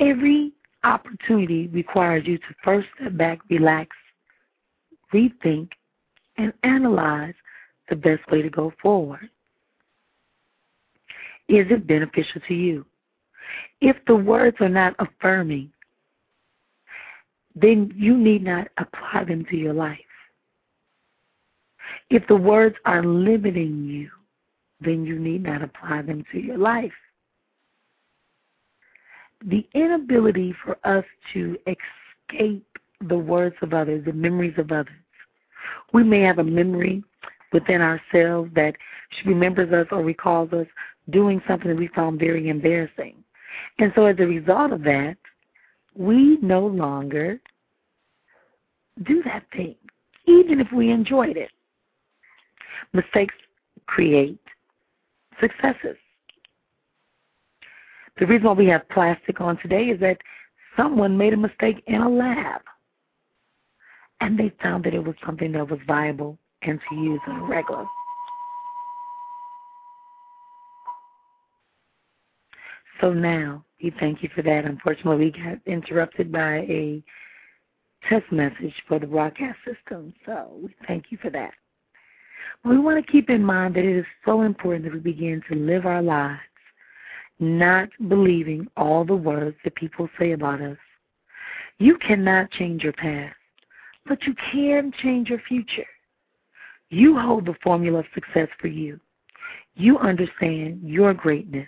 Every 0.00 0.52
opportunity 0.84 1.68
requires 1.68 2.26
you 2.26 2.38
to 2.38 2.44
first 2.64 2.88
step 2.98 3.16
back, 3.16 3.38
relax, 3.48 3.96
rethink, 5.14 5.70
and 6.36 6.52
analyze 6.64 7.34
the 7.88 7.96
best 7.96 8.28
way 8.30 8.42
to 8.42 8.50
go 8.50 8.72
forward. 8.82 9.30
Is 11.48 11.66
it 11.70 11.86
beneficial 11.86 12.40
to 12.48 12.54
you? 12.54 12.86
If 13.80 13.96
the 14.06 14.16
words 14.16 14.56
are 14.60 14.68
not 14.68 14.94
affirming, 14.98 15.72
then 17.54 17.92
you 17.94 18.16
need 18.16 18.42
not 18.42 18.68
apply 18.78 19.24
them 19.24 19.44
to 19.50 19.56
your 19.56 19.74
life. 19.74 19.98
If 22.10 22.26
the 22.28 22.36
words 22.36 22.76
are 22.84 23.02
limiting 23.02 23.84
you, 23.84 24.10
then 24.80 25.04
you 25.04 25.18
need 25.18 25.42
not 25.42 25.62
apply 25.62 26.02
them 26.02 26.24
to 26.32 26.38
your 26.38 26.58
life. 26.58 26.92
The 29.44 29.66
inability 29.74 30.54
for 30.64 30.78
us 30.84 31.04
to 31.32 31.58
escape 31.66 32.66
the 33.08 33.18
words 33.18 33.56
of 33.62 33.74
others, 33.74 34.04
the 34.04 34.12
memories 34.12 34.54
of 34.58 34.70
others. 34.70 34.94
We 35.92 36.04
may 36.04 36.20
have 36.20 36.38
a 36.38 36.44
memory 36.44 37.02
within 37.52 37.80
ourselves 37.80 38.50
that 38.54 38.76
remembers 39.26 39.72
us 39.72 39.86
or 39.90 40.02
recalls 40.02 40.52
us 40.52 40.66
doing 41.10 41.42
something 41.46 41.68
that 41.68 41.76
we 41.76 41.88
found 41.88 42.18
very 42.18 42.48
embarrassing. 42.48 43.16
And 43.78 43.92
so 43.94 44.06
as 44.06 44.16
a 44.18 44.26
result 44.26 44.72
of 44.72 44.82
that, 44.82 45.16
we 45.94 46.38
no 46.40 46.66
longer 46.66 47.40
do 49.04 49.22
that 49.24 49.44
thing. 49.54 49.76
even 50.26 50.60
if 50.60 50.70
we 50.72 50.92
enjoyed 50.92 51.36
it. 51.36 51.50
Mistakes 52.92 53.34
create 53.86 54.38
successes. 55.40 55.96
The 58.20 58.26
reason 58.26 58.46
why 58.46 58.52
we 58.52 58.66
have 58.66 58.88
plastic 58.88 59.40
on 59.40 59.58
today 59.58 59.86
is 59.86 59.98
that 59.98 60.18
someone 60.76 61.18
made 61.18 61.32
a 61.32 61.36
mistake 61.36 61.82
in 61.88 62.02
a 62.02 62.08
lab 62.08 62.60
and 64.20 64.38
they 64.38 64.52
found 64.62 64.84
that 64.84 64.94
it 64.94 65.02
was 65.02 65.16
something 65.26 65.50
that 65.52 65.68
was 65.68 65.80
viable 65.88 66.38
and 66.62 66.78
to 66.88 66.94
use 66.94 67.20
on 67.26 67.40
a 67.40 67.44
regular. 67.44 67.84
So 73.02 73.12
now 73.12 73.64
we 73.82 73.92
thank 73.98 74.22
you 74.22 74.30
for 74.32 74.42
that. 74.42 74.64
Unfortunately, 74.64 75.26
we 75.26 75.30
got 75.32 75.58
interrupted 75.66 76.30
by 76.30 76.58
a 76.58 77.02
test 78.08 78.30
message 78.30 78.74
for 78.86 79.00
the 79.00 79.08
broadcast 79.08 79.58
system. 79.66 80.14
So 80.24 80.52
we 80.62 80.74
thank 80.86 81.06
you 81.10 81.18
for 81.20 81.30
that. 81.30 81.52
We 82.64 82.78
want 82.78 83.04
to 83.04 83.12
keep 83.12 83.28
in 83.28 83.42
mind 83.42 83.74
that 83.74 83.84
it 83.84 83.98
is 83.98 84.06
so 84.24 84.42
important 84.42 84.84
that 84.84 84.92
we 84.92 85.00
begin 85.00 85.42
to 85.50 85.56
live 85.56 85.84
our 85.84 86.00
lives 86.00 86.40
not 87.40 87.88
believing 88.08 88.68
all 88.76 89.04
the 89.04 89.16
words 89.16 89.56
that 89.64 89.74
people 89.74 90.08
say 90.16 90.30
about 90.30 90.60
us. 90.60 90.78
You 91.78 91.98
cannot 91.98 92.52
change 92.52 92.84
your 92.84 92.92
past, 92.92 93.34
but 94.06 94.22
you 94.22 94.34
can 94.52 94.92
change 95.02 95.28
your 95.28 95.40
future. 95.48 95.86
You 96.90 97.18
hold 97.18 97.46
the 97.46 97.56
formula 97.64 98.00
of 98.00 98.06
success 98.14 98.48
for 98.60 98.68
you. 98.68 99.00
You 99.74 99.98
understand 99.98 100.82
your 100.84 101.14
greatness. 101.14 101.66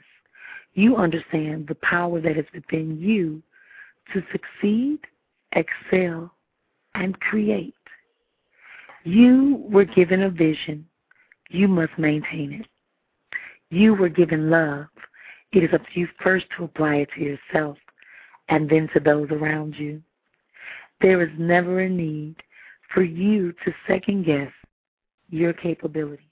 You 0.74 0.96
understand 0.96 1.68
the 1.68 1.76
power 1.76 2.20
that 2.20 2.36
is 2.36 2.46
within 2.52 2.98
you 2.98 3.42
to 4.12 4.22
succeed, 4.32 4.98
excel, 5.52 6.32
and 6.94 7.18
create. 7.20 7.74
You 9.04 9.64
were 9.68 9.84
given 9.84 10.22
a 10.22 10.30
vision. 10.30 10.86
You 11.50 11.68
must 11.68 11.96
maintain 11.98 12.52
it. 12.52 12.66
You 13.70 13.94
were 13.94 14.08
given 14.08 14.50
love. 14.50 14.86
It 15.52 15.62
is 15.62 15.70
up 15.72 15.82
to 15.82 16.00
you 16.00 16.08
first 16.22 16.46
to 16.56 16.64
apply 16.64 16.96
it 16.96 17.08
to 17.14 17.20
yourself 17.20 17.78
and 18.48 18.68
then 18.68 18.88
to 18.94 19.00
those 19.00 19.30
around 19.30 19.74
you. 19.76 20.02
There 21.00 21.22
is 21.22 21.30
never 21.38 21.80
a 21.80 21.88
need 21.88 22.36
for 22.92 23.02
you 23.02 23.52
to 23.64 23.74
second 23.86 24.26
guess 24.26 24.50
your 25.30 25.52
capabilities. 25.52 26.26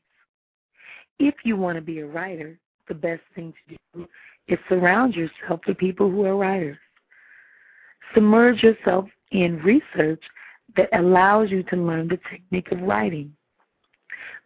If 1.18 1.34
you 1.44 1.56
want 1.56 1.76
to 1.76 1.82
be 1.82 2.00
a 2.00 2.06
writer, 2.06 2.58
the 2.88 2.94
best 2.94 3.22
thing 3.34 3.52
to 3.68 3.76
do 3.94 4.08
is 4.48 4.58
surround 4.68 5.14
yourself 5.14 5.60
with 5.66 5.78
people 5.78 6.10
who 6.10 6.24
are 6.24 6.36
writers. 6.36 6.78
Submerge 8.14 8.62
yourself 8.62 9.08
in 9.30 9.58
research 9.58 10.22
that 10.76 10.88
allows 10.92 11.50
you 11.50 11.62
to 11.64 11.76
learn 11.76 12.08
the 12.08 12.18
technique 12.30 12.70
of 12.72 12.80
writing. 12.80 13.34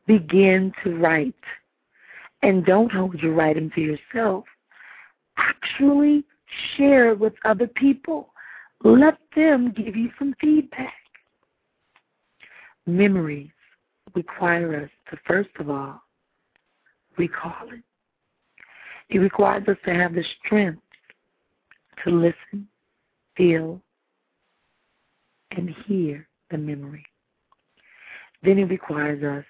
Begin 0.06 0.72
to 0.84 0.96
write. 0.96 1.34
And 2.42 2.64
don't 2.64 2.92
hold 2.92 3.20
your 3.20 3.32
writing 3.32 3.70
to 3.74 3.80
yourself. 3.80 4.44
Actually 5.36 6.24
share 6.76 7.10
it 7.10 7.18
with 7.18 7.32
other 7.44 7.66
people. 7.66 8.32
Let 8.84 9.18
them 9.34 9.72
give 9.72 9.96
you 9.96 10.10
some 10.18 10.34
feedback. 10.40 10.92
Memories 12.86 13.50
require 14.14 14.84
us 14.84 14.90
to, 15.10 15.18
first 15.26 15.50
of 15.58 15.70
all, 15.70 16.00
recall 17.16 17.68
it. 17.72 17.82
It 19.08 19.18
requires 19.18 19.66
us 19.68 19.76
to 19.84 19.94
have 19.94 20.14
the 20.14 20.24
strength 20.44 20.82
to 22.04 22.10
listen, 22.10 22.68
feel, 23.36 23.80
and 25.52 25.70
hear 25.86 26.28
the 26.50 26.58
memory. 26.58 27.04
Then 28.42 28.58
it 28.58 28.64
requires 28.64 29.22
us 29.22 29.44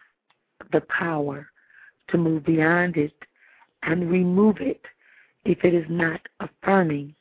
the 0.73 0.83
power 0.83 1.49
to 2.09 2.19
move 2.19 2.45
beyond 2.45 2.97
it 2.97 3.15
and 3.83 4.11
remove 4.11 4.57
it 4.61 4.81
if 5.45 5.65
it 5.65 5.75
is 5.75 5.87
not 5.89 6.21
affirming 6.41 7.15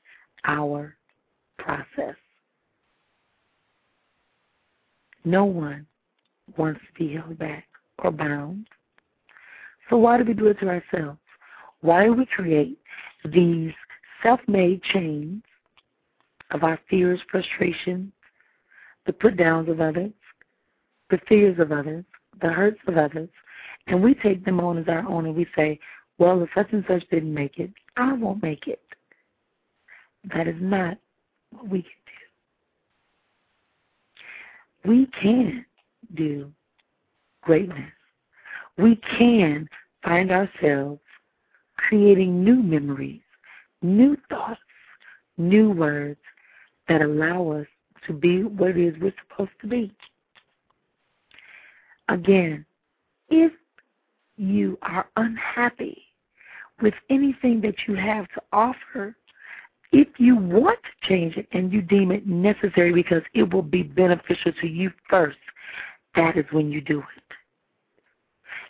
our 0.45 0.95
process. 1.57 2.15
No 5.23 5.45
one 5.45 5.87
wants 6.57 6.79
to 6.81 7.03
be 7.03 7.15
held 7.15 7.37
back 7.39 7.65
or 7.99 8.11
bound. 8.11 8.67
So 9.89 9.97
why 9.97 10.17
do 10.17 10.23
we 10.23 10.33
do 10.33 10.47
it 10.47 10.59
to 10.59 10.67
ourselves? 10.67 11.19
Why 11.85 12.05
do 12.05 12.13
we 12.13 12.25
create 12.25 12.79
these 13.31 13.71
self-made 14.23 14.81
chains 14.91 15.43
of 16.49 16.63
our 16.63 16.79
fears, 16.89 17.19
frustrations, 17.29 18.11
the 19.05 19.13
put 19.13 19.37
downs 19.37 19.69
of 19.69 19.79
others, 19.79 20.09
the 21.11 21.19
fears 21.29 21.59
of 21.59 21.71
others, 21.71 22.03
the 22.41 22.49
hurts 22.49 22.79
of 22.87 22.97
others, 22.97 23.29
and 23.85 24.01
we 24.01 24.15
take 24.15 24.43
them 24.43 24.59
on 24.59 24.79
as 24.79 24.87
our 24.87 25.07
own 25.07 25.27
and 25.27 25.35
we 25.35 25.45
say, 25.55 25.79
well, 26.17 26.41
if 26.41 26.49
such 26.55 26.73
and 26.73 26.83
such 26.87 27.07
didn't 27.11 27.31
make 27.31 27.59
it, 27.59 27.69
I 27.97 28.13
won't 28.13 28.41
make 28.41 28.65
it. 28.65 28.81
That 30.33 30.47
is 30.47 30.55
not 30.59 30.97
what 31.51 31.69
we 31.69 31.83
can 31.83 31.91
do. 34.83 34.89
We 34.89 35.07
can 35.21 35.65
do 36.15 36.51
greatness. 37.43 37.91
We 38.79 38.99
can 39.19 39.69
find 40.03 40.31
ourselves 40.31 40.99
creating 41.87 42.43
new 42.43 42.55
memories, 42.55 43.21
new 43.81 44.17
thoughts, 44.29 44.59
new 45.37 45.71
words 45.71 46.19
that 46.87 47.01
allow 47.01 47.51
us 47.51 47.67
to 48.07 48.13
be 48.13 48.43
what 48.43 48.71
it 48.71 48.77
is 48.77 48.95
we're 49.01 49.13
supposed 49.27 49.51
to 49.61 49.67
be. 49.67 49.91
Again, 52.09 52.65
if 53.29 53.51
you 54.37 54.77
are 54.83 55.07
unhappy 55.17 56.03
with 56.81 56.93
anything 57.09 57.61
that 57.61 57.75
you 57.87 57.95
have 57.95 58.27
to 58.29 58.41
offer, 58.51 59.15
if 59.91 60.07
you 60.17 60.35
want 60.35 60.77
to 60.83 61.07
change 61.07 61.37
it 61.37 61.47
and 61.51 61.71
you 61.71 61.81
deem 61.81 62.11
it 62.11 62.27
necessary 62.27 62.91
because 62.91 63.23
it 63.33 63.51
will 63.53 63.61
be 63.61 63.81
beneficial 63.81 64.51
to 64.61 64.67
you 64.67 64.91
first, 65.09 65.37
that 66.15 66.37
is 66.37 66.45
when 66.51 66.71
you 66.71 66.81
do 66.81 66.99
it. 66.99 67.24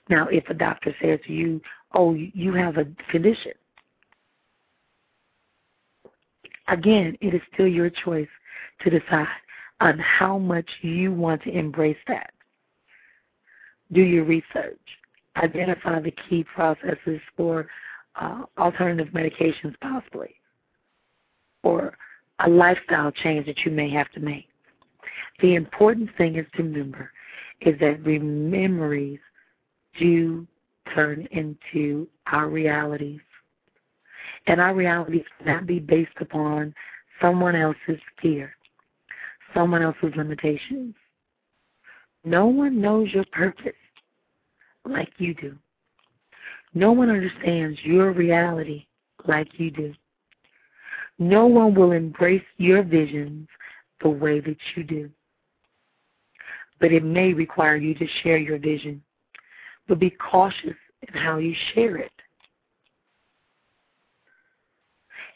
Now, 0.09 0.27
if 0.27 0.47
a 0.49 0.53
doctor 0.53 0.95
says 1.01 1.19
to 1.25 1.33
you, 1.33 1.61
oh, 1.93 2.13
you 2.13 2.53
have 2.53 2.77
a 2.77 2.85
condition, 3.09 3.53
again, 6.67 7.17
it 7.21 7.33
is 7.33 7.41
still 7.53 7.67
your 7.67 7.89
choice 7.89 8.27
to 8.81 8.89
decide 8.89 9.27
on 9.81 9.99
how 9.99 10.37
much 10.37 10.69
you 10.81 11.11
want 11.11 11.41
to 11.43 11.49
embrace 11.49 11.97
that. 12.07 12.31
Do 13.91 14.01
your 14.01 14.23
research. 14.23 14.79
Identify 15.37 15.99
the 16.01 16.13
key 16.29 16.43
processes 16.43 17.19
for 17.35 17.67
uh, 18.15 18.43
alternative 18.57 19.09
medications, 19.13 19.75
possibly, 19.81 20.35
or 21.63 21.97
a 22.39 22.49
lifestyle 22.49 23.11
change 23.11 23.45
that 23.47 23.65
you 23.65 23.71
may 23.71 23.89
have 23.89 24.09
to 24.11 24.19
make. 24.19 24.47
The 25.41 25.55
important 25.55 26.09
thing 26.17 26.35
is 26.35 26.45
to 26.55 26.63
remember 26.63 27.11
is 27.61 27.77
that 27.79 28.05
memories 28.05 29.19
do 29.99 30.47
turn 30.93 31.27
into 31.31 32.07
our 32.27 32.49
realities. 32.49 33.21
And 34.47 34.61
our 34.61 34.75
realities 34.75 35.25
cannot 35.39 35.65
be 35.65 35.79
based 35.79 36.17
upon 36.19 36.73
someone 37.21 37.55
else's 37.55 37.99
fear, 38.21 38.51
someone 39.53 39.81
else's 39.81 40.13
limitations. 40.15 40.95
No 42.23 42.47
one 42.47 42.79
knows 42.79 43.11
your 43.11 43.25
purpose 43.31 43.73
like 44.85 45.11
you 45.17 45.33
do. 45.33 45.55
No 46.73 46.91
one 46.91 47.09
understands 47.09 47.79
your 47.83 48.11
reality 48.11 48.85
like 49.27 49.47
you 49.57 49.71
do. 49.71 49.93
No 51.17 51.45
one 51.45 51.73
will 51.73 51.93
embrace 51.93 52.43
your 52.57 52.83
visions 52.83 53.47
the 54.01 54.09
way 54.09 54.41
that 54.41 54.57
you 54.75 54.83
do. 54.83 55.09
But 56.79 56.91
it 56.91 57.03
may 57.03 57.33
require 57.33 57.77
you 57.77 57.95
to 57.95 58.07
share 58.21 58.37
your 58.37 58.59
vision. 58.59 59.01
But 59.87 59.99
be 59.99 60.09
cautious 60.09 60.75
in 61.01 61.13
how 61.13 61.37
you 61.37 61.53
share 61.73 61.97
it. 61.97 62.11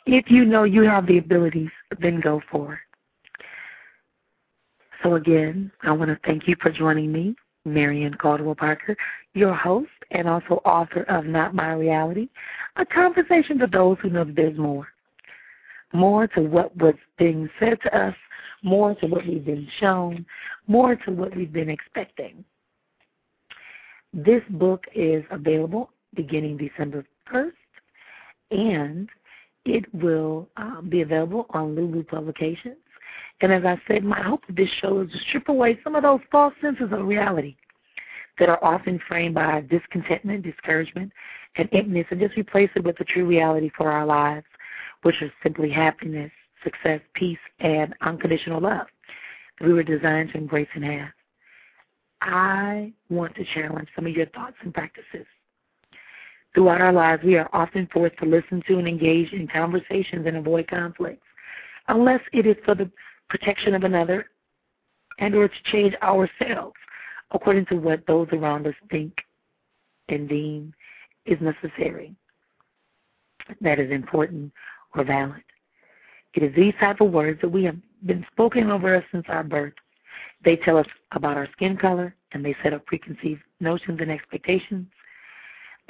If 0.06 0.32
you 0.32 0.46
know 0.46 0.64
you 0.64 0.84
have 0.84 1.06
the 1.06 1.20
abilities, 1.20 1.70
then 2.00 2.20
go 2.20 2.42
for 2.52 2.74
it. 2.74 2.80
So 5.04 5.16
again, 5.16 5.72
I 5.84 5.92
want 5.92 6.10
to 6.10 6.20
thank 6.26 6.48
you 6.48 6.56
for 6.62 6.72
joining 6.72 7.12
me, 7.12 7.36
Marion 7.64 8.14
Caldwell 8.16 8.56
Parker, 8.56 8.98
your 9.34 9.54
host 9.54 9.90
and 10.12 10.28
also 10.28 10.56
author 10.66 11.04
of 11.04 11.26
Not 11.26 11.54
My 11.54 11.74
Reality, 11.74 12.30
a 12.76 12.86
conversation 12.86 13.60
for 13.60 13.68
those 13.68 13.98
who 14.02 14.10
know 14.10 14.24
that 14.24 14.36
there's 14.36 14.58
more. 14.58 14.88
More 15.94 16.28
to 16.28 16.42
what 16.42 16.76
was 16.78 16.96
being 17.18 17.50
said 17.60 17.78
to 17.84 17.98
us, 17.98 18.16
more 18.64 18.96
to 18.96 19.08
what 19.08 19.26
we've 19.26 19.46
been 19.46 19.68
shown, 19.80 20.26
more 20.68 20.96
to 20.96 21.12
what 21.12 21.36
we've 21.36 21.54
been 21.54 21.70
expecting. 21.70 22.44
This 24.14 24.42
book 24.50 24.86
is 24.96 25.24
available 25.30 25.92
beginning 26.16 26.58
December 26.58 27.06
1st, 27.32 27.52
and 28.52 29.10
it 29.66 29.86
will 29.94 30.50
uh, 30.58 30.82
be 30.82 31.02
available 31.02 31.46
on 31.52 31.76
Lulu 31.76 32.04
Publications 32.04 32.78
And 33.42 33.54
as 33.54 33.64
I 33.66 33.80
said, 33.88 34.04
my 34.04 34.22
hope 34.22 34.42
of 34.50 34.56
this 34.56 34.70
show 34.82 35.02
is 35.02 35.12
to 35.12 35.18
strip 35.30 35.50
away 35.50 35.80
some 35.84 35.96
of 35.96 36.04
those 36.04 36.22
false 36.32 36.54
senses 36.62 36.92
of 36.92 37.06
reality 37.06 37.56
that 38.40 38.50
are 38.50 38.64
often 38.64 39.00
framed 39.08 39.36
by 39.36 39.62
discontentment, 39.70 40.44
discouragement, 40.44 41.12
and 41.58 41.70
emptiness, 41.72 42.08
and 42.10 42.20
just 42.20 42.38
replace 42.38 42.70
it 42.76 42.84
with 42.84 42.98
the 42.98 43.04
true 43.04 43.26
reality 43.26 43.70
for 43.78 43.92
our 43.92 44.06
lives, 44.06 44.46
which 45.04 45.22
is 45.22 45.32
simply 45.44 45.70
happiness, 45.70 46.32
success, 46.64 47.02
peace, 47.14 47.38
and 47.60 47.94
unconditional 48.02 48.62
love 48.62 48.88
that 49.60 49.68
we 49.68 49.74
were 49.74 49.84
designed 49.84 50.32
to 50.32 50.38
embrace 50.38 50.70
and 50.74 50.86
have. 50.86 51.10
I 52.22 52.92
want 53.10 53.36
to 53.36 53.46
challenge 53.54 53.90
some 53.96 54.06
of 54.06 54.14
your 54.14 54.26
thoughts 54.28 54.56
and 54.62 54.74
practices. 54.74 55.26
Throughout 56.54 56.82
our 56.82 56.92
lives, 56.92 57.24
we 57.24 57.38
are 57.38 57.50
often 57.54 57.88
forced 57.94 58.18
to 58.18 58.26
listen 58.26 58.62
to 58.68 58.80
and 58.80 58.88
engage 58.88 59.32
in 59.34 59.48
conversations 59.48 60.26
and 60.26 60.38
avoid 60.38 60.68
conflicts, 60.68 61.26
unless 61.88 62.22
it 62.34 62.46
is 62.46 62.58
for 62.66 62.76
the 62.76 62.90
protection 63.30 63.76
of 63.76 63.84
another 63.84 64.26
and 65.20 65.36
or 65.36 65.48
to 65.48 65.64
change 65.72 65.94
ourselves 66.02 66.76
according 67.32 67.66
to 67.68 67.76
what 67.76 68.06
those 68.08 68.28
around 68.32 68.66
us 68.66 68.74
think 68.90 69.14
and 70.10 70.28
deem 70.28 70.74
is 71.26 71.38
necessary, 71.40 72.16
that 73.62 73.80
is 73.80 73.92
important 73.92 74.52
or 74.96 75.04
valid. 75.04 75.44
It 76.34 76.44
is 76.44 76.56
these 76.56 76.74
type 76.80 77.02
of 77.02 77.12
words 77.12 77.40
that 77.42 77.50
we 77.50 77.64
have 77.66 77.78
been 78.06 78.26
spoken 78.32 78.72
over 78.72 78.96
us 78.96 79.04
since 79.12 79.26
our 79.30 79.44
birth. 79.44 79.74
They 80.44 80.56
tell 80.56 80.78
us 80.78 80.88
about 81.12 81.38
our 81.38 81.48
skin 81.52 81.78
color 81.78 82.16
and 82.32 82.44
they 82.44 82.56
set 82.64 82.74
up 82.74 82.86
preconceived 82.86 83.42
notions 83.60 84.00
and 84.02 84.12
expectations. 84.12 84.88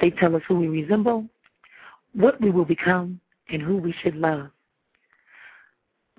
They 0.00 0.10
tell 0.10 0.34
us 0.34 0.42
who 0.48 0.56
we 0.56 0.68
resemble, 0.68 1.26
what 2.14 2.40
we 2.40 2.50
will 2.50 2.64
become, 2.64 3.20
and 3.50 3.60
who 3.60 3.76
we 3.76 3.94
should 4.02 4.16
love. 4.16 4.48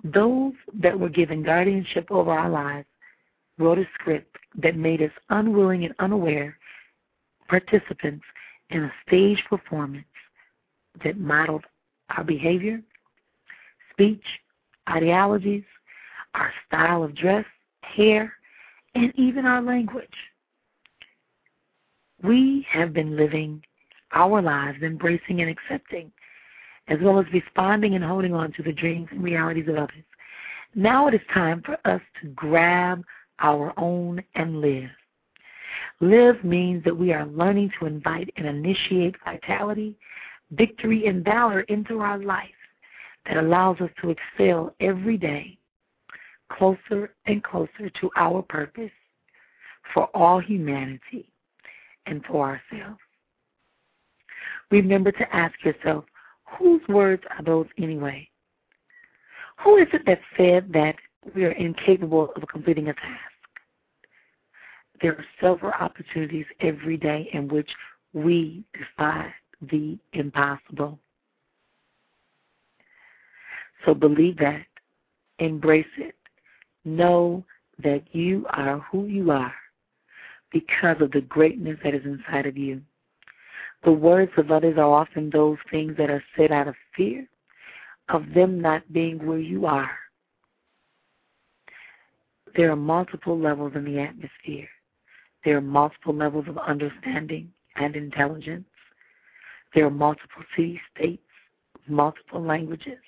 Those 0.04 0.52
that 0.74 0.98
were 0.98 1.08
given 1.08 1.42
guardianship 1.42 2.10
over 2.10 2.30
our 2.30 2.48
lives 2.48 2.86
wrote 3.58 3.78
a 3.78 3.88
script 3.94 4.36
that 4.56 4.76
made 4.76 5.02
us 5.02 5.10
unwilling 5.30 5.84
and 5.84 5.94
unaware 5.98 6.56
participants 7.48 8.24
in 8.70 8.84
a 8.84 8.92
stage 9.06 9.42
performance 9.48 10.06
that 11.04 11.18
modeled 11.18 11.64
our 12.16 12.24
behavior, 12.24 12.80
speech, 13.90 14.24
ideologies, 14.88 15.64
our 16.34 16.52
style 16.66 17.02
of 17.02 17.14
dress, 17.14 17.44
hair, 17.96 18.32
and 18.94 19.12
even 19.16 19.46
our 19.46 19.62
language. 19.62 20.08
We 22.22 22.66
have 22.70 22.92
been 22.92 23.16
living 23.16 23.62
our 24.12 24.42
lives 24.42 24.82
embracing 24.82 25.40
and 25.40 25.50
accepting, 25.50 26.12
as 26.88 26.98
well 27.02 27.18
as 27.18 27.26
responding 27.32 27.94
and 27.94 28.04
holding 28.04 28.34
on 28.34 28.52
to 28.52 28.62
the 28.62 28.72
dreams 28.72 29.08
and 29.10 29.22
realities 29.22 29.68
of 29.68 29.76
others. 29.76 30.04
Now 30.74 31.06
it 31.08 31.14
is 31.14 31.20
time 31.32 31.62
for 31.64 31.78
us 31.84 32.00
to 32.20 32.28
grab 32.28 33.04
our 33.38 33.72
own 33.76 34.22
and 34.34 34.60
live. 34.60 34.90
Live 36.00 36.42
means 36.44 36.84
that 36.84 36.96
we 36.96 37.12
are 37.12 37.26
learning 37.26 37.72
to 37.78 37.86
invite 37.86 38.32
and 38.36 38.46
initiate 38.46 39.16
vitality, 39.24 39.96
victory, 40.50 41.06
and 41.06 41.24
valor 41.24 41.60
into 41.62 42.00
our 42.00 42.18
life 42.18 42.48
that 43.26 43.36
allows 43.36 43.80
us 43.80 43.90
to 44.00 44.10
excel 44.10 44.74
every 44.80 45.16
day 45.16 45.58
closer 46.58 47.14
and 47.26 47.42
closer 47.42 47.90
to 48.00 48.10
our 48.16 48.42
purpose 48.42 48.90
for 49.92 50.08
all 50.14 50.38
humanity 50.38 51.28
and 52.06 52.24
for 52.24 52.46
ourselves. 52.46 53.00
Remember 54.70 55.12
to 55.12 55.36
ask 55.36 55.54
yourself, 55.64 56.04
whose 56.58 56.80
words 56.88 57.22
are 57.36 57.44
those 57.44 57.66
anyway? 57.78 58.28
Who 59.62 59.76
is 59.76 59.88
it 59.92 60.04
that 60.06 60.20
said 60.36 60.72
that 60.72 60.96
we 61.34 61.44
are 61.44 61.52
incapable 61.52 62.32
of 62.34 62.48
completing 62.48 62.88
a 62.88 62.94
task? 62.94 63.32
There 65.00 65.12
are 65.12 65.24
several 65.40 65.72
opportunities 65.72 66.46
every 66.60 66.96
day 66.96 67.28
in 67.32 67.48
which 67.48 67.70
we 68.12 68.64
defy 68.78 69.32
the 69.70 69.98
impossible. 70.12 70.98
So 73.84 73.94
believe 73.94 74.38
that, 74.38 74.64
embrace 75.38 75.86
it, 75.98 76.14
know 76.84 77.44
that 77.82 78.02
you 78.12 78.46
are 78.50 78.78
who 78.90 79.06
you 79.06 79.30
are 79.30 79.54
because 80.50 80.96
of 81.00 81.10
the 81.12 81.20
greatness 81.22 81.78
that 81.82 81.94
is 81.94 82.04
inside 82.04 82.46
of 82.46 82.56
you. 82.56 82.80
The 83.84 83.92
words 83.92 84.32
of 84.36 84.50
others 84.50 84.76
are 84.76 84.92
often 84.92 85.30
those 85.30 85.58
things 85.70 85.96
that 85.96 86.10
are 86.10 86.22
said 86.36 86.52
out 86.52 86.68
of 86.68 86.74
fear 86.96 87.26
of 88.08 88.24
them 88.34 88.60
not 88.60 88.92
being 88.92 89.24
where 89.26 89.38
you 89.38 89.66
are. 89.66 89.90
There 92.54 92.70
are 92.70 92.76
multiple 92.76 93.38
levels 93.38 93.72
in 93.74 93.84
the 93.84 93.98
atmosphere. 93.98 94.68
There 95.44 95.56
are 95.56 95.62
multiple 95.62 96.14
levels 96.14 96.44
of 96.48 96.58
understanding 96.58 97.50
and 97.76 97.96
intelligence. 97.96 98.66
There 99.74 99.86
are 99.86 99.90
multiple 99.90 100.42
city 100.54 100.80
states, 100.94 101.22
multiple 101.88 102.42
languages. 102.42 102.98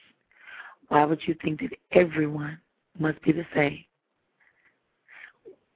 Why 0.88 1.04
would 1.04 1.20
you 1.26 1.37
think 1.42 1.60
that 1.60 1.76
everyone 1.92 2.58
must 2.98 3.20
be 3.22 3.33
the 3.33 3.46
same? 3.54 3.85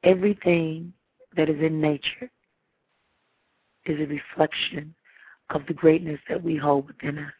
Everything 0.04 0.92
that 1.36 1.48
is 1.48 1.60
in 1.60 1.80
nature 1.80 2.30
is 3.86 3.98
a 4.00 4.06
reflection 4.06 4.94
of 5.50 5.62
the 5.66 5.74
greatness 5.74 6.20
that 6.28 6.42
we 6.42 6.56
hold 6.56 6.86
within 6.86 7.18
us. 7.18 7.32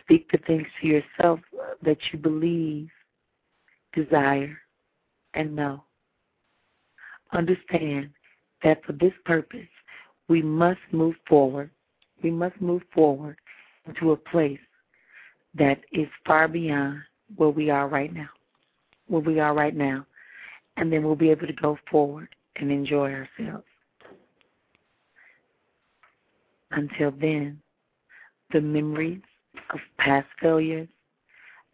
Speak 0.00 0.30
the 0.30 0.38
things 0.46 0.66
to 0.80 0.86
yourself 0.86 1.40
that 1.82 1.98
you 2.12 2.18
believe, 2.18 2.88
desire, 3.94 4.56
and 5.34 5.54
know. 5.54 5.84
Understand 7.32 8.10
that 8.62 8.84
for 8.84 8.92
this 8.92 9.12
purpose, 9.24 9.60
we 10.28 10.42
must 10.42 10.80
move 10.92 11.14
forward. 11.28 11.70
We 12.22 12.30
must 12.30 12.60
move 12.60 12.82
forward 12.94 13.36
into 13.86 14.12
a 14.12 14.16
place 14.16 14.60
that 15.54 15.80
is 15.92 16.08
far 16.26 16.48
beyond 16.48 17.02
where 17.36 17.50
we 17.50 17.70
are 17.70 17.88
right 17.88 18.12
now. 18.12 18.28
Where 19.06 19.20
we 19.20 19.40
are 19.40 19.54
right 19.54 19.74
now. 19.74 20.06
And 20.76 20.92
then 20.92 21.04
we'll 21.04 21.16
be 21.16 21.30
able 21.30 21.46
to 21.46 21.52
go 21.52 21.78
forward 21.90 22.28
and 22.56 22.70
enjoy 22.70 23.12
ourselves. 23.12 23.64
Until 26.70 27.12
then, 27.12 27.60
the 28.52 28.60
memories 28.60 29.22
of 29.72 29.80
past 29.98 30.26
failures, 30.40 30.88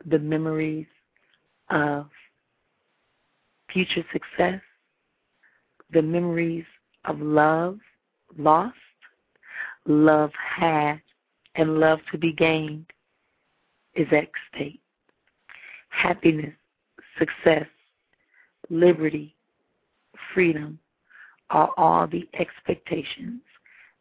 the 0.06 0.18
memories 0.18 0.86
of 1.70 2.06
future 3.72 4.04
success, 4.12 4.60
the 5.92 6.02
memories 6.02 6.64
of 7.06 7.20
love 7.20 7.78
lost, 8.38 8.76
love 9.86 10.30
had, 10.34 11.00
and 11.54 11.78
love 11.80 11.98
to 12.12 12.18
be 12.18 12.32
gained 12.32 12.86
is 13.94 14.06
at 14.12 14.28
stake. 14.54 14.79
Happiness, 16.02 16.54
success, 17.18 17.66
liberty, 18.70 19.34
freedom 20.32 20.78
are 21.50 21.70
all 21.76 22.06
the 22.06 22.26
expectations 22.38 23.42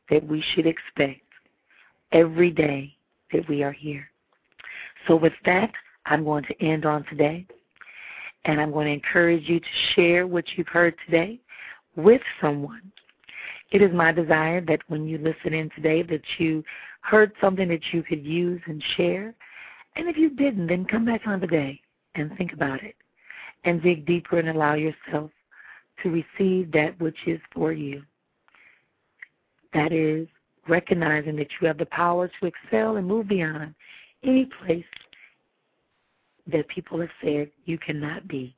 that 0.10 0.26
we 0.26 0.42
should 0.54 0.66
expect 0.66 1.20
every 2.14 2.52
day 2.52 2.96
that 3.34 3.48
we 3.50 3.64
are 3.64 3.74
here. 3.74 4.10
So, 5.08 5.16
with 5.18 5.34
that, 5.46 5.72
I'm 6.06 6.24
going 6.24 6.46
to 6.46 6.66
end 6.66 6.86
on 6.86 7.04
today, 7.10 7.46
and 8.46 8.62
I'm 8.62 8.72
going 8.72 8.88
to 8.88 8.94
encourage 8.94 9.50
you 9.50 9.60
to 9.60 9.66
share 9.94 10.26
what 10.26 10.46
you've 10.56 10.70
heard 10.70 10.96
today 11.06 11.38
with 11.98 12.22
someone. 12.40 12.94
It 13.72 13.82
is 13.82 13.92
my 13.94 14.14
desire 14.14 14.62
that 14.62 14.80
when 14.88 15.06
you 15.06 15.18
listen 15.18 15.54
in 15.54 15.70
today 15.76 16.04
that 16.04 16.24
you 16.38 16.64
heard 17.02 17.34
something 17.42 17.68
that 17.68 17.84
you 17.92 18.04
could 18.04 18.26
use 18.26 18.62
and 18.68 18.82
share. 18.96 19.36
And 19.98 20.08
if 20.08 20.16
you 20.16 20.30
didn't, 20.30 20.68
then 20.68 20.86
come 20.86 21.04
back 21.04 21.28
on 21.28 21.42
today 21.42 21.82
and 22.16 22.36
think 22.38 22.54
about 22.54 22.84
it 22.84 22.96
and 23.64 23.82
dig 23.82 24.06
deeper 24.06 24.40
and 24.40 24.50
allow 24.50 24.74
yourself 24.74 25.32
to 26.04 26.10
receive 26.10 26.72
that 26.72 27.00
which 27.00 27.18
is 27.28 27.40
for 27.54 27.72
you. 27.74 28.02
That 29.74 29.92
is 29.92 30.28
recognizing 30.68 31.36
that 31.38 31.48
you 31.60 31.68
have 31.68 31.78
the 31.78 31.86
power 31.88 32.30
to 32.40 32.46
excel 32.46 32.98
and 32.98 33.08
move 33.08 33.28
beyond 33.28 33.74
any 34.24 34.50
place 34.64 34.86
that 36.48 36.68
people 36.68 37.00
have 37.00 37.10
said 37.24 37.52
you 37.66 37.78
cannot 37.78 38.28
be. 38.28 38.56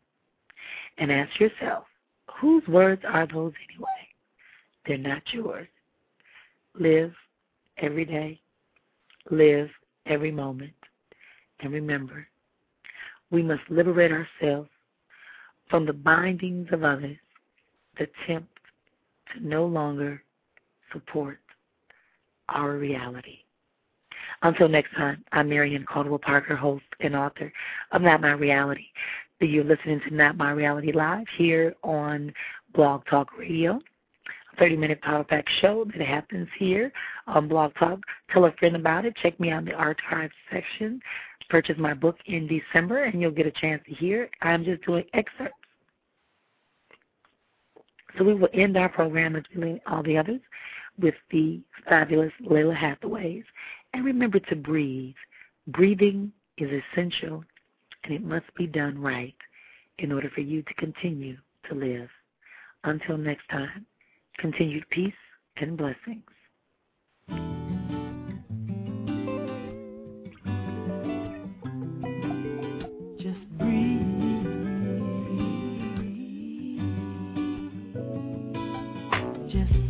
And 0.97 1.11
ask 1.11 1.39
yourself, 1.39 1.85
whose 2.39 2.65
words 2.67 3.01
are 3.07 3.25
those 3.25 3.53
anyway? 3.69 3.87
They're 4.85 4.97
not 4.97 5.21
yours. 5.31 5.67
Live 6.79 7.13
every 7.77 8.05
day, 8.05 8.39
live 9.29 9.69
every 10.05 10.31
moment. 10.31 10.73
And 11.59 11.71
remember, 11.73 12.27
we 13.32 13.41
must 13.41 13.62
liberate 13.70 14.12
ourselves 14.12 14.70
from 15.70 15.86
the 15.86 15.94
bindings 15.94 16.67
of 16.72 16.84
others 16.84 17.17
that 17.98 18.10
tempt 18.28 18.50
to 19.34 19.46
no 19.48 19.65
longer 19.65 20.22
support 20.91 21.39
our 22.50 22.74
reality. 22.78 23.39
Until 24.44 24.67
next 24.67 24.94
time, 24.96 25.24
I'm 25.32 25.50
Marion 25.50 25.86
Caldwell 25.86 26.20
Parker, 26.20 26.56
host 26.56 26.84
and 27.00 27.15
author 27.15 27.52
of 27.91 28.02
Not 28.02 28.22
My 28.22 28.32
Reality. 28.32 28.88
You're 29.39 29.63
listening 29.63 30.02
to 30.08 30.13
Not 30.13 30.38
My 30.38 30.52
Reality 30.52 30.91
Live 30.91 31.26
here 31.38 31.76
on 31.84 32.34
Blog 32.74 33.06
Talk 33.06 33.38
Radio. 33.38 33.80
A 34.54 34.56
30 34.58 34.78
minute 34.78 35.02
power 35.02 35.24
pack 35.24 35.46
show 35.62 35.86
that 35.86 36.06
happens 36.06 36.48
here 36.60 36.91
on 37.28 37.48
Blog 37.48 37.74
Talk. 37.76 38.00
Tell 38.32 38.46
a 38.46 38.52
friend 38.54 38.76
about 38.76 39.06
it. 39.06 39.15
Check 39.22 39.39
me 39.39 39.52
out 39.52 39.60
in 39.60 39.65
the 39.65 39.74
archives 39.74 40.34
section. 40.52 41.00
Purchase 41.51 41.77
my 41.77 41.93
book 41.93 42.15
in 42.27 42.47
December, 42.47 43.03
and 43.03 43.21
you'll 43.21 43.29
get 43.29 43.45
a 43.45 43.51
chance 43.51 43.83
to 43.85 43.93
hear. 43.93 44.29
I'm 44.41 44.63
just 44.63 44.85
doing 44.85 45.03
excerpts. 45.13 45.53
So 48.17 48.23
we 48.23 48.33
will 48.33 48.47
end 48.53 48.77
our 48.77 48.87
program 48.87 49.35
we 49.57 49.81
all 49.85 50.01
the 50.01 50.17
others 50.17 50.39
with 50.97 51.15
the 51.29 51.59
fabulous 51.89 52.31
Lalah 52.41 52.73
Hathaways. 52.73 53.43
And 53.93 54.05
remember 54.05 54.39
to 54.39 54.55
breathe. 54.55 55.13
Breathing 55.67 56.31
is 56.57 56.69
essential, 56.71 57.43
and 58.05 58.13
it 58.13 58.23
must 58.23 58.45
be 58.55 58.65
done 58.65 58.97
right 58.97 59.35
in 59.97 60.13
order 60.13 60.31
for 60.33 60.39
you 60.39 60.61
to 60.61 60.73
continue 60.75 61.35
to 61.67 61.75
live. 61.75 62.07
Until 62.85 63.17
next 63.17 63.49
time, 63.49 63.85
continued 64.37 64.85
peace 64.89 65.13
and 65.57 65.75
blessings. 65.75 66.23
Again, 79.51 79.81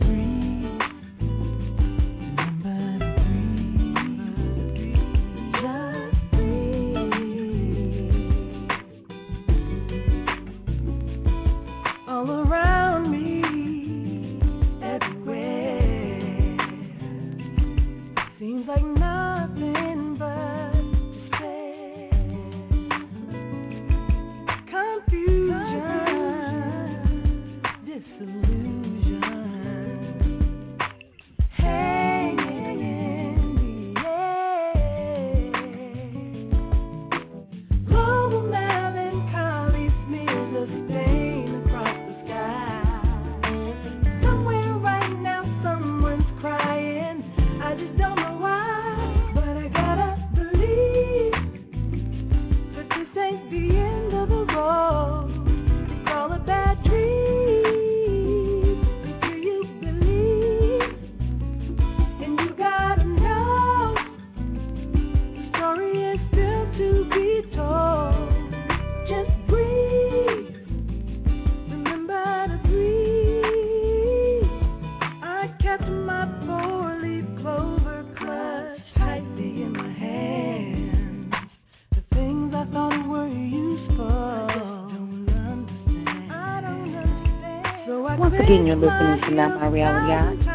Reality 89.71 90.45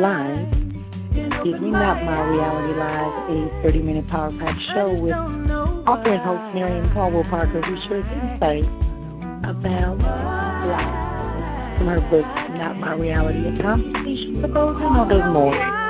Live. 0.00 0.64
Me, 1.44 1.70
Not 1.70 2.02
My 2.02 2.28
Reality 2.28 2.78
Live, 2.78 3.30
a 3.30 3.62
30 3.62 3.78
minute 3.80 4.08
power 4.08 4.32
pack 4.40 4.58
show 4.74 4.92
with 4.92 5.12
author 5.12 6.12
and 6.12 6.22
host 6.22 6.54
Marion 6.54 6.92
Caldwell 6.94 7.24
Parker, 7.24 7.60
who 7.60 7.76
shares 7.88 8.04
insight 8.22 8.64
about 9.44 9.98
life 10.00 11.78
from 11.78 11.86
her 11.88 12.00
book, 12.10 12.26
Not 12.56 12.78
My 12.78 12.94
Reality, 12.94 13.58
a 13.58 13.62
conversation 13.62 14.40
for 14.40 14.48
those 14.48 14.76
who 14.76 14.94
know 14.94 15.32
more. 15.32 15.83